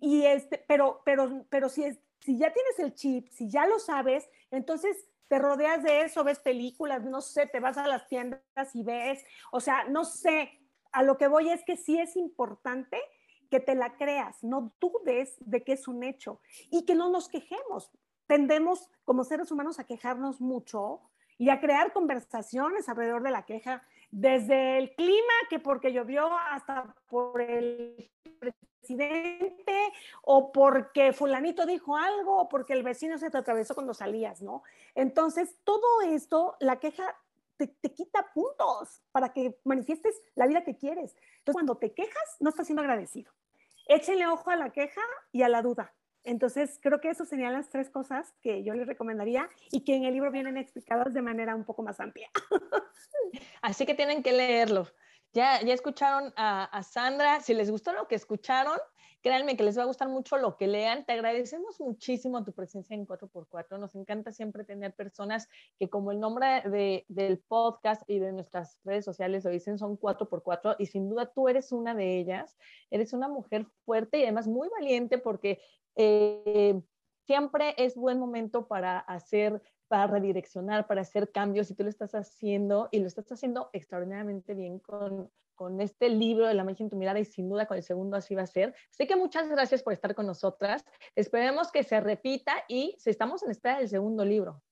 y 0.00 0.22
este, 0.22 0.64
pero, 0.68 1.02
pero, 1.04 1.44
pero 1.50 1.68
si, 1.68 1.82
es, 1.82 1.98
si 2.20 2.38
ya 2.38 2.52
tienes 2.52 2.78
el 2.78 2.94
chip, 2.94 3.26
si 3.30 3.50
ya 3.50 3.66
lo 3.66 3.80
sabes, 3.80 4.30
entonces 4.52 5.08
te 5.26 5.40
rodeas 5.40 5.82
de 5.82 6.02
eso, 6.02 6.22
ves 6.22 6.38
películas, 6.38 7.02
no 7.02 7.20
sé, 7.22 7.48
te 7.48 7.58
vas 7.58 7.76
a 7.76 7.88
las 7.88 8.06
tiendas 8.06 8.40
y 8.72 8.84
ves, 8.84 9.24
o 9.50 9.58
sea, 9.58 9.82
no 9.88 10.04
sé, 10.04 10.60
a 10.92 11.02
lo 11.02 11.18
que 11.18 11.26
voy 11.26 11.50
es 11.50 11.64
que 11.64 11.76
sí 11.76 11.98
es 11.98 12.14
importante 12.14 13.02
que 13.48 13.60
te 13.60 13.74
la 13.74 13.96
creas, 13.96 14.42
no 14.42 14.72
dudes 14.80 15.36
de 15.40 15.62
que 15.62 15.72
es 15.72 15.88
un 15.88 16.02
hecho 16.02 16.40
y 16.70 16.84
que 16.84 16.94
no 16.94 17.10
nos 17.10 17.28
quejemos. 17.28 17.90
Tendemos 18.26 18.90
como 19.04 19.24
seres 19.24 19.50
humanos 19.50 19.78
a 19.78 19.84
quejarnos 19.84 20.40
mucho, 20.40 21.02
y 21.38 21.50
a 21.50 21.60
crear 21.60 21.92
conversaciones 21.92 22.88
alrededor 22.88 23.22
de 23.22 23.30
la 23.30 23.44
queja, 23.44 23.82
desde 24.10 24.78
el 24.78 24.94
clima, 24.94 25.34
que 25.50 25.58
porque 25.58 25.92
llovió, 25.92 26.32
hasta 26.50 26.94
por 27.08 27.40
el 27.40 28.10
presidente, 28.38 29.92
o 30.22 30.52
porque 30.52 31.12
fulanito 31.12 31.66
dijo 31.66 31.96
algo, 31.96 32.40
o 32.40 32.48
porque 32.48 32.72
el 32.72 32.82
vecino 32.82 33.18
se 33.18 33.30
te 33.30 33.38
atravesó 33.38 33.74
cuando 33.74 33.92
salías, 33.92 34.40
¿no? 34.40 34.62
Entonces, 34.94 35.56
todo 35.64 36.00
esto, 36.02 36.56
la 36.60 36.78
queja 36.78 37.16
te, 37.56 37.68
te, 37.68 37.92
quita 37.92 38.30
puntos 38.34 39.02
para 39.12 39.32
que 39.32 39.58
manifiestes 39.64 40.20
la 40.34 40.46
vida 40.46 40.64
que 40.64 40.76
quieres. 40.76 41.14
Entonces, 41.38 41.52
cuando 41.52 41.76
te 41.76 41.92
quejas, 41.92 42.36
no 42.40 42.50
estás 42.50 42.66
siendo 42.66 42.82
agradecido. 42.82 43.32
Échenle 43.86 44.26
ojo 44.26 44.50
a 44.50 44.56
la 44.56 44.70
queja 44.70 45.00
y 45.32 45.42
a 45.42 45.48
la 45.48 45.62
duda. 45.62 45.94
Entonces, 46.24 46.80
creo 46.82 47.00
que 47.00 47.08
esas 47.08 47.28
serían 47.28 47.52
las 47.52 47.70
tres 47.70 47.88
cosas 47.88 48.34
que 48.42 48.64
yo 48.64 48.74
les 48.74 48.88
recomendaría 48.88 49.48
y 49.70 49.84
que 49.84 49.94
en 49.94 50.04
el 50.04 50.12
libro 50.12 50.32
vienen 50.32 50.56
explicadas 50.56 51.14
de 51.14 51.22
manera 51.22 51.54
un 51.54 51.64
poco 51.64 51.84
más 51.84 52.00
amplia. 52.00 52.28
Así 53.62 53.86
que 53.86 53.94
tienen 53.94 54.24
que 54.24 54.32
leerlo. 54.32 54.88
Ya, 55.32 55.62
ya 55.62 55.72
escucharon 55.72 56.32
a, 56.36 56.64
a, 56.64 56.82
Sandra. 56.82 57.40
Si 57.42 57.54
les 57.54 57.70
gustó 57.70 57.92
lo 57.92 58.08
que 58.08 58.16
escucharon, 58.16 58.76
créanme 59.26 59.56
que 59.56 59.64
les 59.64 59.76
va 59.76 59.82
a 59.82 59.86
gustar 59.86 60.08
mucho 60.08 60.36
lo 60.36 60.56
que 60.56 60.68
lean. 60.68 61.04
Te 61.04 61.14
agradecemos 61.14 61.80
muchísimo 61.80 62.44
tu 62.44 62.52
presencia 62.52 62.94
en 62.94 63.08
4x4. 63.08 63.76
Nos 63.76 63.96
encanta 63.96 64.30
siempre 64.30 64.62
tener 64.62 64.94
personas 64.94 65.48
que, 65.80 65.90
como 65.90 66.12
el 66.12 66.20
nombre 66.20 66.62
de, 66.62 67.04
del 67.08 67.40
podcast 67.40 68.08
y 68.08 68.20
de 68.20 68.30
nuestras 68.30 68.78
redes 68.84 69.04
sociales 69.04 69.44
lo 69.44 69.50
dicen, 69.50 69.78
son 69.78 69.98
4x4. 69.98 70.76
Y 70.78 70.86
sin 70.86 71.08
duda 71.08 71.26
tú 71.26 71.48
eres 71.48 71.72
una 71.72 71.92
de 71.92 72.20
ellas. 72.20 72.56
Eres 72.88 73.12
una 73.12 73.26
mujer 73.26 73.66
fuerte 73.84 74.20
y 74.20 74.22
además 74.22 74.46
muy 74.46 74.68
valiente 74.68 75.18
porque 75.18 75.60
eh, 75.96 76.80
siempre 77.26 77.74
es 77.78 77.96
buen 77.96 78.20
momento 78.20 78.68
para 78.68 79.00
hacer, 79.00 79.60
para 79.88 80.06
redireccionar, 80.06 80.86
para 80.86 81.02
hacer 81.02 81.30
cambios, 81.30 81.70
y 81.70 81.74
tú 81.74 81.84
lo 81.84 81.88
estás 81.88 82.14
haciendo 82.14 82.88
y 82.90 83.00
lo 83.00 83.06
estás 83.06 83.30
haciendo 83.30 83.70
extraordinariamente 83.72 84.54
bien 84.54 84.78
con, 84.78 85.30
con 85.54 85.80
este 85.80 86.08
libro 86.08 86.46
de 86.46 86.54
la 86.54 86.64
magia 86.64 86.84
en 86.84 86.90
tu 86.90 86.96
mirada 86.96 87.18
y 87.18 87.24
sin 87.24 87.48
duda 87.48 87.66
con 87.66 87.76
el 87.76 87.82
segundo 87.82 88.16
así 88.16 88.34
va 88.34 88.42
a 88.42 88.46
ser. 88.46 88.74
Así 88.90 89.06
que 89.06 89.16
muchas 89.16 89.48
gracias 89.48 89.82
por 89.82 89.92
estar 89.92 90.14
con 90.14 90.26
nosotras. 90.26 90.84
Esperemos 91.14 91.72
que 91.72 91.82
se 91.82 92.00
repita 92.00 92.52
y 92.68 92.94
si 92.98 93.10
estamos 93.10 93.42
en 93.42 93.50
espera 93.50 93.78
del 93.78 93.88
segundo 93.88 94.24
libro. 94.24 94.62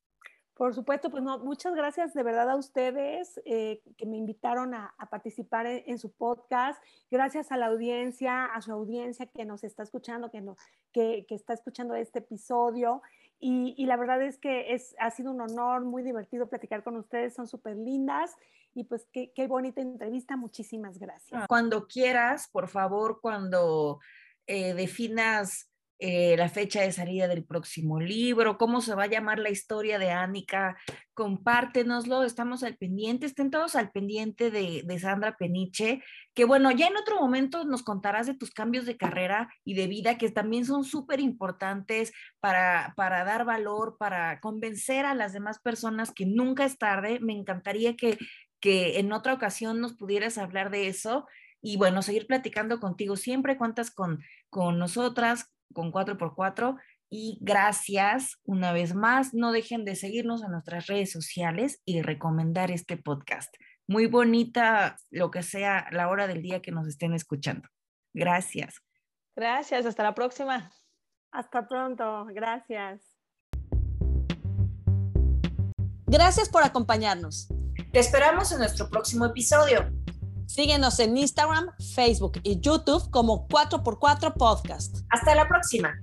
Por 0.55 0.73
supuesto, 0.73 1.11
pues 1.11 1.21
muchas 1.21 1.75
gracias 1.75 2.15
de 2.15 2.23
verdad 2.23 2.49
a 2.49 2.55
ustedes 2.55 3.41
eh, 3.45 3.83
que 3.97 4.07
me 4.07 4.17
invitaron 4.17 4.73
a, 4.73 4.95
a 4.99 5.11
participar 5.11 5.67
en, 5.67 5.83
en, 5.87 5.99
su 5.99 6.13
podcast. 6.13 6.81
Gracias 7.11 7.51
a 7.51 7.57
la 7.57 7.67
audiencia, 7.67 8.45
a 8.45 8.63
su 8.63 8.71
audiencia 8.71 9.27
que 9.27 9.45
nos 9.45 9.65
está 9.65 9.83
escuchando, 9.83 10.31
que, 10.31 10.41
no, 10.41 10.57
que, 10.93 11.27
que 11.27 11.35
está 11.35 11.55
escuchando 11.55 11.97
este 11.97 12.21
episodio. 12.21 13.03
Y, 13.47 13.85
la 13.85 13.99
verdad 13.99 14.23
es 14.23 14.39
que 14.39 14.73
es, 14.73 14.97
ha 14.99 15.11
sido 15.11 15.31
un 15.31 15.43
honor, 15.43 15.85
muy 15.85 16.03
divertido 16.03 16.49
platicar 16.49 16.83
con 16.83 16.97
ustedes, 16.97 17.35
son 17.35 17.47
súper 17.47 17.77
lindas. 17.77 18.35
Y 18.75 18.85
pues 18.85 19.07
qué, 19.13 19.33
qué 19.35 19.47
bonita 19.47 19.83
entrevista, 19.83 20.35
muchísimas 20.39 20.99
gracias. 20.99 21.47
Cuando 21.47 21.87
quieras, 21.87 22.49
por 22.51 22.69
favor, 22.69 23.21
cuando 23.21 24.01
eh, 24.47 24.73
definas 24.73 25.71
eh, 25.99 26.37
la 26.37 26.49
fecha 26.49 26.81
de 26.81 26.91
salida 26.91 27.29
del 27.29 27.45
próximo 27.45 28.01
libro, 28.01 28.59
cómo 28.59 28.81
se 28.81 28.95
va 28.95 29.05
a 29.05 29.09
llamar 29.09 29.39
la 29.39 29.51
historia 29.51 29.99
de 29.99 30.11
Ánica, 30.11 30.77
compártenoslo, 31.15 32.25
estamos 32.25 32.65
al 32.65 32.77
pendiente, 32.77 33.27
estén 33.27 33.51
todos 33.51 33.77
al 33.77 33.93
pendiente 33.93 34.51
de, 34.51 34.83
de, 34.85 34.99
Sandra 34.99 35.37
Peniche, 35.37 36.03
que 36.35 36.45
bueno, 36.45 36.73
ya 36.73 36.89
en 36.89 36.97
otro 36.97 37.21
momento 37.21 37.65
nos 37.65 37.85
contarás 37.85 38.27
de 38.27 38.35
tus 38.35 38.51
cambios 38.51 38.87
de 38.87 38.97
carrera 38.97 39.49
y 39.65 39.75
de 39.75 39.87
vida, 39.87 40.19
que 40.19 40.31
también 40.31 40.65
son 40.65 40.85
súper 40.85 41.21
importantes 41.21 42.13
para, 42.41 42.93
para 42.97 43.25
dar 43.25 43.45
valor, 43.45 43.97
para 43.97 44.41
convencer 44.41 45.07
a 45.07 45.15
las 45.15 45.33
demás 45.33 45.61
personas 45.61 46.13
que 46.13 46.27
nunca 46.27 46.65
es 46.65 46.77
tarde. 46.77 47.21
Me 47.21 47.33
encantaría 47.33 47.95
que, 47.95 48.19
que 48.59 48.99
en 48.99 49.13
otra 49.13 49.33
ocasión 49.33 49.81
nos 49.81 49.95
pudieras 49.95 50.39
hablar 50.39 50.71
de 50.71 50.89
eso 50.89 51.27
y 51.65 51.79
bueno, 51.79 52.03
seguir 52.03 52.27
platicando 52.27 52.79
contigo 52.79 53.17
siempre, 53.17 53.57
cuentas 53.57 53.91
con, 53.91 54.23
con 54.51 54.79
nosotras, 54.79 55.54
con 55.75 55.93
4x4 55.93 56.79
y 57.11 57.39
gracias 57.43 58.41
una 58.45 58.73
vez 58.73 58.95
más. 58.95 59.35
No 59.35 59.53
dejen 59.53 59.85
de 59.85 59.97
seguirnos 59.97 60.43
en 60.43 60.53
nuestras 60.53 60.87
redes 60.87 61.13
sociales 61.13 61.83
y 61.85 62.01
recomendar 62.01 62.71
este 62.71 62.97
podcast. 62.97 63.55
muy 63.87 64.07
bonita 64.07 64.97
lo 65.11 65.31
que 65.31 65.43
sea 65.43 65.87
la 65.91 66.09
hora 66.09 66.27
del 66.27 66.41
día 66.41 66.63
que 66.63 66.73
nos 66.73 66.89
estén 66.89 67.13
escuchando. 67.13 67.69
Gracias. 68.15 68.81
Gracias, 69.37 69.85
hasta 69.85 70.03
la 70.03 70.15
próxima. 70.15 70.73
Hasta 71.33 71.69
pronto, 71.69 72.25
gracias. 72.27 73.19
Gracias 76.07 76.49
por 76.49 76.63
acompañarnos. 76.63 77.49
Te 77.93 77.99
esperamos 77.99 78.53
en 78.53 78.59
nuestro 78.59 78.89
próximo 78.89 79.27
episodio. 79.27 80.04
Síguenos 80.47 80.99
en 81.01 81.17
Instagram, 81.17 81.71
Facebook 81.95 82.41
y 82.43 82.61
YouTube 82.61 83.11
como 83.11 83.49
4x4 83.49 84.35
Podcast. 84.35 84.99
Hasta 85.11 85.35
la 85.35 85.49
próxima. 85.49 85.95